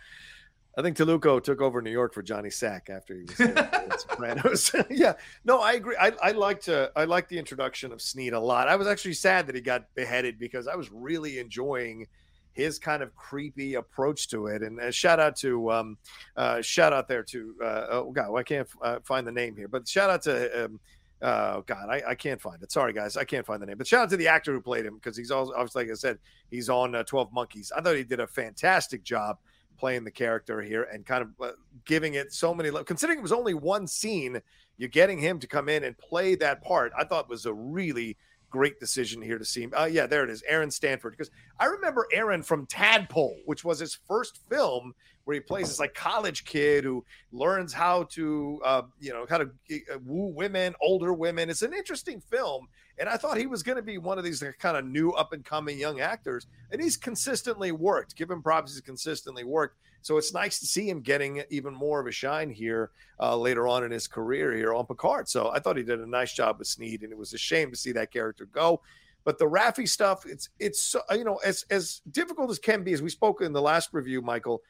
[0.76, 3.52] I think Toluco took over New York for Johnny Sack after he was in
[3.98, 4.70] Sopranos.
[4.90, 5.96] yeah, no, I agree.
[6.00, 8.68] I, I liked uh, I liked the introduction of Sneed a lot.
[8.68, 12.06] I was actually sad that he got beheaded because I was really enjoying
[12.52, 14.62] his kind of creepy approach to it.
[14.62, 15.98] And uh, shout out to um,
[16.36, 19.66] uh, shout out there to uh, oh god, I can't uh, find the name here,
[19.66, 20.78] but shout out to um,
[21.21, 22.71] Oh God, I, I can't find it.
[22.71, 23.77] Sorry, guys, I can't find the name.
[23.79, 25.95] But shout out to the actor who played him because he's also obviously, like I
[25.95, 26.19] said,
[26.51, 27.73] he's on uh, Twelve Monkeys.
[27.77, 29.39] I thought he did a fantastic job
[29.79, 31.53] playing the character here and kind of uh,
[31.85, 32.71] giving it so many.
[32.85, 34.41] Considering it was only one scene,
[34.77, 36.93] you're getting him to come in and play that part.
[36.97, 38.16] I thought was a really
[38.51, 39.73] great decision here to see him.
[39.79, 41.12] Uh, yeah, there it is, Aaron Stanford.
[41.12, 44.95] Because I remember Aaron from Tadpole, which was his first film
[45.29, 49.37] where he plays this like college kid who learns how to, uh, you know, how
[49.37, 51.51] to uh, woo women, older women.
[51.51, 52.66] It's an interesting film,
[52.99, 55.35] and I thought he was going to be one of these kind of new up
[55.35, 58.16] and coming young actors, and he's consistently worked.
[58.16, 59.76] Give him props; he's consistently worked.
[60.01, 63.68] So it's nice to see him getting even more of a shine here uh, later
[63.68, 65.29] on in his career here on Picard.
[65.29, 67.70] So I thought he did a nice job with Sneed, and it was a shame
[67.70, 68.81] to see that character go.
[69.24, 73.03] But the Raffi stuff, it's it's you know as as difficult as can be, as
[73.03, 74.62] we spoke in the last review, Michael.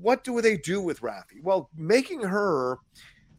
[0.00, 1.42] What do they do with Raffi?
[1.42, 2.78] Well, making her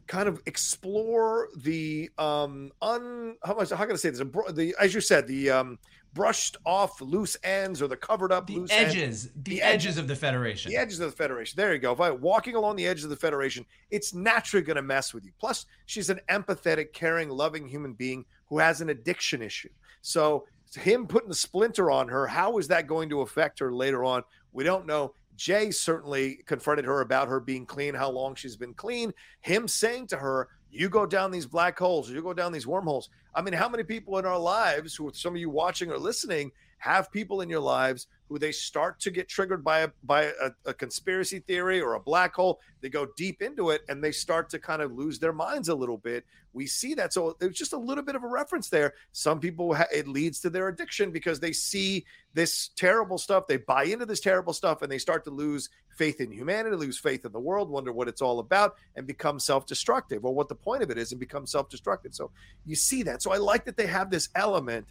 [0.06, 4.92] kind of explore the um un how much how can I say this the as
[4.94, 5.78] you said the um
[6.14, 9.28] brushed off loose ends or the covered up the edges, ends.
[9.42, 10.70] the, the edges, edges of the Federation.
[10.70, 11.54] The edges of the Federation.
[11.56, 11.92] There you go.
[11.92, 15.24] If I walking along the edges of the Federation, it's naturally going to mess with
[15.24, 15.32] you.
[15.40, 19.70] Plus, she's an empathetic, caring, loving human being who has an addiction issue.
[20.02, 24.04] So, him putting the splinter on her, how is that going to affect her later
[24.04, 24.22] on?
[24.52, 25.14] We don't know.
[25.36, 29.12] Jay certainly confronted her about her being clean, how long she's been clean.
[29.40, 33.10] Him saying to her, you go down these black holes, you go down these wormholes.
[33.34, 36.50] I mean, how many people in our lives, who some of you watching or listening,
[36.78, 40.50] have people in your lives who they start to get triggered by a by a,
[40.64, 42.60] a, conspiracy theory or a black hole.
[42.80, 45.74] They go deep into it and they start to kind of lose their minds a
[45.74, 46.24] little bit.
[46.54, 48.94] We see that, so there's just a little bit of a reference there.
[49.12, 53.46] Some people ha- it leads to their addiction because they see this terrible stuff.
[53.46, 56.98] They buy into this terrible stuff and they start to lose faith in humanity, lose
[56.98, 60.54] faith in the world, wonder what it's all about, and become self-destructive or what the
[60.54, 62.14] point of it is, and become self-destructive.
[62.14, 62.30] So
[62.64, 63.20] you see that.
[63.20, 64.86] So I like that they have this element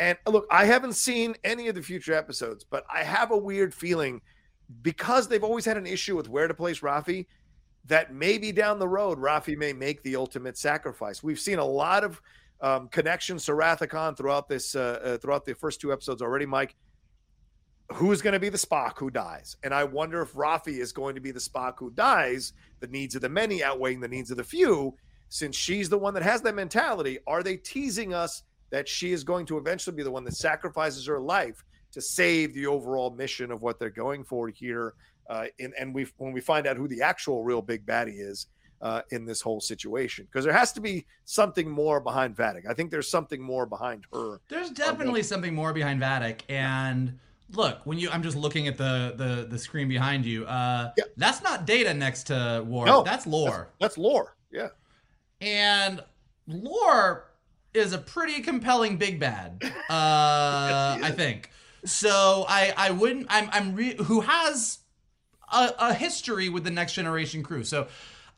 [0.00, 3.74] and look, I haven't seen any of the future episodes, but I have a weird
[3.74, 4.22] feeling
[4.80, 7.26] because they've always had an issue with where to place Raffi
[7.84, 11.22] that maybe down the road Raffi may make the ultimate sacrifice.
[11.22, 12.20] We've seen a lot of
[12.62, 16.22] um, connections to Wrath of Khan throughout this uh, uh, throughout the first two episodes
[16.22, 16.76] already, Mike.
[17.92, 19.56] Who's going to be the Spock who dies?
[19.64, 23.16] And I wonder if Raffi is going to be the Spock who dies, the needs
[23.16, 24.94] of the many outweighing the needs of the few.
[25.28, 29.24] Since she's the one that has that mentality, are they teasing us that she is
[29.24, 33.50] going to eventually be the one that sacrifices her life to save the overall mission
[33.50, 34.94] of what they're going for here.
[35.28, 38.46] Uh, in, and we when we find out who the actual real big baddie is
[38.82, 42.68] uh, in this whole situation, because there has to be something more behind Vadic.
[42.68, 44.40] I think there's something more behind her.
[44.48, 47.18] There's definitely something more behind Vadic, and
[47.54, 51.04] look when you i'm just looking at the the the screen behind you uh yeah.
[51.16, 54.68] that's not Data next to war no, that's lore that's, that's lore yeah
[55.40, 56.02] and
[56.46, 57.29] lore
[57.74, 59.62] is a pretty compelling big bad.
[59.90, 61.50] Uh, I think.
[61.84, 64.78] So I I wouldn't I'm I'm re- who has
[65.52, 67.64] a, a history with the next generation crew.
[67.64, 67.88] So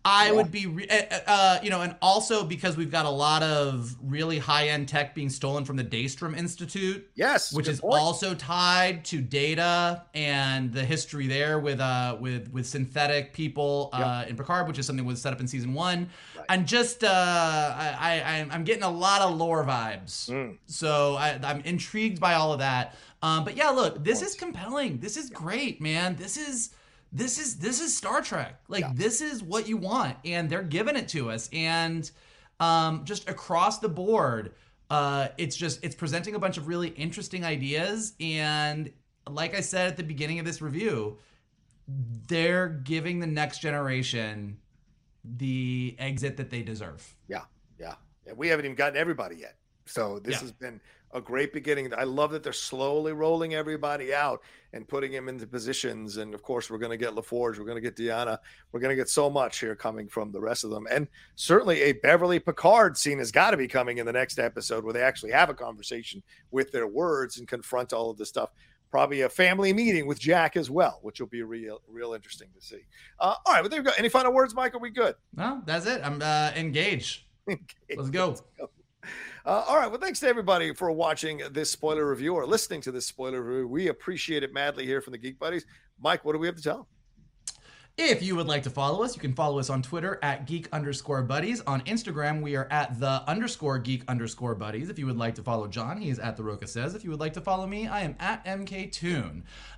[0.05, 0.33] I yeah.
[0.33, 3.95] would be, re- uh, uh, you know, and also because we've got a lot of
[4.03, 7.09] really high end tech being stolen from the Daystrom Institute.
[7.15, 8.01] Yes, which is point.
[8.01, 14.25] also tied to Data and the history there with uh with with synthetic people uh,
[14.29, 16.09] in Picard, which is something was set up in season one.
[16.37, 16.47] Right.
[16.49, 20.57] And just uh, I, I I'm getting a lot of lore vibes, mm.
[20.67, 22.97] so I, I'm intrigued by all of that.
[23.23, 24.99] Um, but yeah, look, this is compelling.
[24.99, 26.17] This is great, man.
[26.17, 26.71] This is
[27.13, 28.59] this is this is Star Trek.
[28.69, 28.93] Like yeah.
[28.95, 31.49] this is what you want, and they're giving it to us.
[31.53, 32.11] And
[32.59, 34.55] um, just across the board,
[34.91, 38.15] uh, it's just it's presenting a bunch of really interesting ideas.
[38.19, 38.91] And
[39.29, 41.19] like I said at the beginning of this review,
[42.29, 44.59] they're giving the next generation
[45.25, 47.15] the exit that they deserve.
[47.29, 47.43] Yeah,
[47.79, 47.95] yeah,
[48.27, 48.33] yeah.
[48.35, 49.57] We haven't even gotten everybody yet.
[49.85, 50.41] So this yeah.
[50.41, 50.81] has been
[51.13, 51.93] a great beginning.
[51.97, 54.43] I love that they're slowly rolling everybody out
[54.73, 56.17] and putting him into positions.
[56.17, 58.39] And of course, we're going to get LaForge, we're going to get Deanna,
[58.73, 60.87] we're going to get so much here coming from the rest of them.
[60.91, 64.85] And certainly a Beverly Picard scene has got to be coming in the next episode
[64.85, 68.51] where they actually have a conversation with their words and confront all of this stuff.
[68.91, 72.65] Probably a family meeting with Jack as well, which will be real, real interesting to
[72.65, 72.81] see.
[73.19, 73.93] Uh, all right, well, there you go.
[73.97, 74.75] Any final words, Mike?
[74.75, 75.15] Are we good?
[75.35, 76.03] No, that's it.
[76.05, 77.23] I'm uh, engaged.
[77.49, 77.73] engaged.
[77.97, 78.29] Let's go.
[78.29, 78.69] Let's go.
[79.45, 79.91] Uh, all right.
[79.91, 83.69] Well, thanks to everybody for watching this spoiler review or listening to this spoiler review.
[83.69, 85.67] We appreciate it madly here from the Geek Buddies.
[86.01, 86.89] Mike, what do we have to tell?
[87.99, 90.67] If you would like to follow us, you can follow us on Twitter at geek
[90.73, 91.61] underscore buddies.
[91.63, 94.89] On Instagram, we are at the underscore geek underscore buddies.
[94.89, 96.95] If you would like to follow John, he is at the Rocha says.
[96.95, 98.93] If you would like to follow me, I am at MK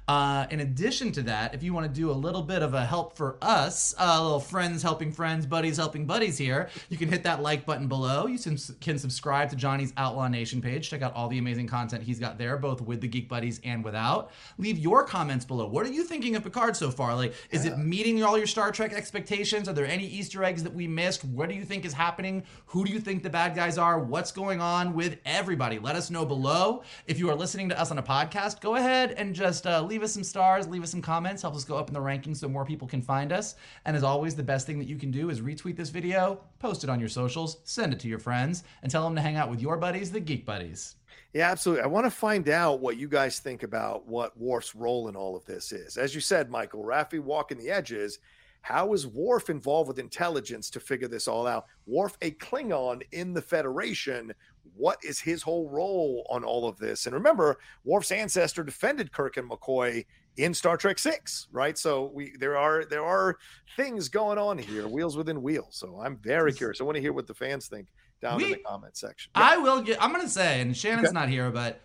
[0.06, 2.84] Uh, in addition to that, if you want to do a little bit of a
[2.84, 7.08] help for us, a uh, little friends helping friends, buddies helping buddies here, you can
[7.08, 8.26] hit that like button below.
[8.26, 10.90] You can subscribe to Johnny's Outlaw Nation page.
[10.90, 13.82] Check out all the amazing content he's got there, both with the Geek Buddies and
[13.82, 14.30] without.
[14.58, 15.66] Leave your comments below.
[15.66, 17.14] What are you thinking of Picard so far?
[17.14, 17.72] Like, is yeah.
[17.72, 19.70] it meeting all your Star Trek expectations?
[19.70, 21.24] Are there any Easter eggs that we missed?
[21.24, 22.42] What do you think is happening?
[22.66, 23.98] Who do you think the bad guys are?
[23.98, 25.78] What's going on with everybody?
[25.78, 26.82] Let us know below.
[27.06, 29.93] If you are listening to us on a podcast, go ahead and just uh, leave
[30.02, 32.48] us some stars, leave us some comments, help us go up in the rankings so
[32.48, 33.54] more people can find us.
[33.84, 36.84] And as always, the best thing that you can do is retweet this video, post
[36.84, 39.50] it on your socials, send it to your friends, and tell them to hang out
[39.50, 40.96] with your buddies, the Geek Buddies.
[41.32, 41.84] Yeah, absolutely.
[41.84, 45.36] I want to find out what you guys think about what Worf's role in all
[45.36, 45.96] of this is.
[45.96, 48.18] As you said, Michael, Raffi walking the edges.
[48.62, 51.66] How is Worf involved with intelligence to figure this all out?
[51.86, 54.32] Worf, a Klingon in the Federation,
[54.76, 57.06] what is his whole role on all of this?
[57.06, 60.04] And remember, Worf's ancestor defended Kirk and McCoy
[60.36, 61.78] in Star Trek Six, right?
[61.78, 63.36] So we there are there are
[63.76, 65.76] things going on here, wheels within wheels.
[65.76, 66.80] So I'm very curious.
[66.80, 67.88] I want to hear what the fans think
[68.20, 69.30] down we, in the comment section.
[69.36, 69.50] Yeah.
[69.52, 70.02] I will get.
[70.02, 71.14] I'm gonna say, and Shannon's okay.
[71.14, 71.80] not here, but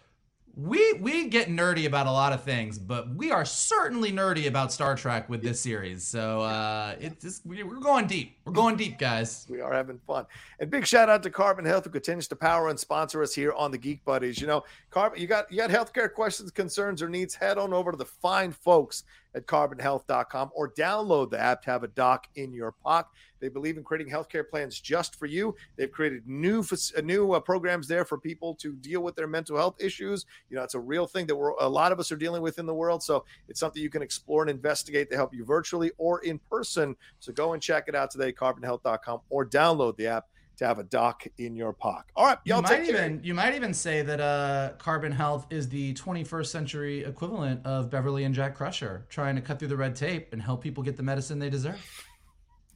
[0.55, 4.71] we we get nerdy about a lot of things, but we are certainly nerdy about
[4.71, 6.03] Star Trek with this series.
[6.05, 8.37] So uh, it's just, we're going deep.
[8.45, 9.45] We're going deep, guys.
[9.49, 10.25] We are having fun.
[10.59, 13.53] And big shout out to Carbon Health who continues to power and sponsor us here
[13.53, 14.41] on the Geek Buddies.
[14.41, 17.35] You know, Carbon, you got you got healthcare questions, concerns, or needs?
[17.35, 19.03] Head on over to the fine folks
[19.35, 23.11] at carbonhealth.com or download the app to have a doc in your pocket.
[23.39, 25.55] They believe in creating healthcare plans just for you.
[25.77, 29.55] They've created new uh, new uh, programs there for people to deal with their mental
[29.55, 30.25] health issues.
[30.49, 32.59] You know, it's a real thing that we're a lot of us are dealing with
[32.59, 33.01] in the world.
[33.01, 36.95] So it's something you can explore and investigate to help you virtually or in person.
[37.19, 40.25] So go and check it out today, carbonhealth.com, or download the app
[40.59, 42.11] to have a doc in your pocket.
[42.15, 45.67] All right, y'all you might even you might even say that uh, Carbon Health is
[45.69, 49.95] the 21st century equivalent of Beverly and Jack Crusher, trying to cut through the red
[49.95, 52.05] tape and help people get the medicine they deserve.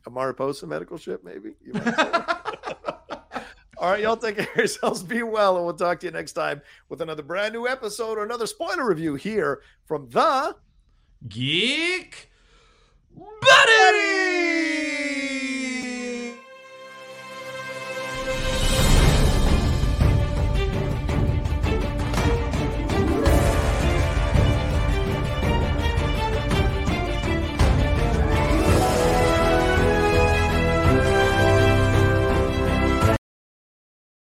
[0.08, 1.56] A Mariposa medical ship, maybe.
[3.78, 5.04] All right, y'all take care of yourselves.
[5.04, 8.24] Be well, and we'll talk to you next time with another brand new episode or
[8.24, 10.56] another spoiler review here from the
[11.28, 12.32] Geek
[13.14, 14.83] Buddy.